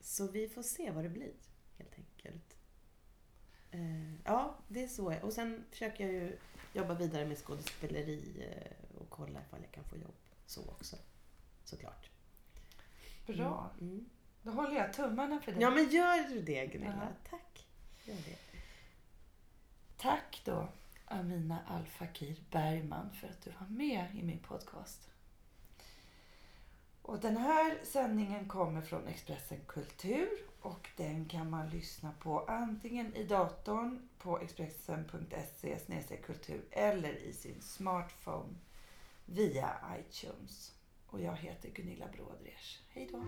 Så 0.00 0.26
vi 0.26 0.48
får 0.48 0.62
se 0.62 0.90
vad 0.90 1.04
det 1.04 1.10
blir, 1.10 1.32
helt 1.78 1.94
enkelt. 1.98 2.56
Eh, 3.70 4.14
ja, 4.24 4.54
det 4.68 4.82
är 4.82 4.88
så. 4.88 5.14
Och 5.20 5.32
sen 5.32 5.64
försöker 5.70 6.04
jag 6.04 6.12
ju 6.12 6.38
jobba 6.72 6.94
vidare 6.94 7.24
med 7.24 7.38
skådespeleri 7.38 8.46
eh, 8.50 8.98
och 9.00 9.10
kolla 9.10 9.40
ifall 9.40 9.60
jag 9.62 9.72
kan 9.72 9.84
få 9.84 9.96
jobb 9.96 10.14
så 10.46 10.60
också. 10.62 10.96
Såklart. 11.64 12.10
Bra. 13.26 13.70
Mm. 13.80 13.92
Mm. 13.92 14.10
Då 14.42 14.50
håller 14.50 14.76
jag 14.76 14.92
tummarna 14.92 15.40
för 15.40 15.52
dig. 15.52 15.62
Ja, 15.62 15.70
men 15.70 15.90
gör 15.90 16.28
du 16.28 16.42
det 16.42 16.66
Gunilla? 16.66 17.08
Ja. 17.24 17.30
Tack. 17.30 17.66
Gör 18.04 18.14
det. 18.14 18.38
Tack 19.96 20.42
då 20.44 20.68
Amina 21.04 21.58
Al-Fakir 21.66 22.36
Bergman 22.50 23.10
för 23.12 23.28
att 23.28 23.42
du 23.42 23.50
var 23.50 23.66
med 23.66 24.06
i 24.14 24.22
min 24.22 24.38
podcast. 24.38 25.10
Och 27.02 27.20
den 27.20 27.36
här 27.36 27.78
sändningen 27.82 28.48
kommer 28.48 28.82
från 28.82 29.06
Expressen 29.06 29.60
Kultur 29.66 30.28
och 30.64 30.88
den 30.96 31.24
kan 31.24 31.50
man 31.50 31.68
lyssna 31.68 32.12
på 32.22 32.40
antingen 32.40 33.14
i 33.14 33.24
datorn 33.24 34.08
på 34.18 34.38
expressen.se 34.38 36.16
kultur 36.16 36.64
eller 36.70 37.12
i 37.12 37.32
sin 37.32 37.60
smartphone 37.62 38.54
via 39.26 39.70
iTunes. 39.98 40.72
Och 41.06 41.20
jag 41.20 41.36
heter 41.36 41.70
Gunilla 41.70 42.06
Brådresch. 42.16 42.80
Hej 42.88 43.08
då! 43.12 43.22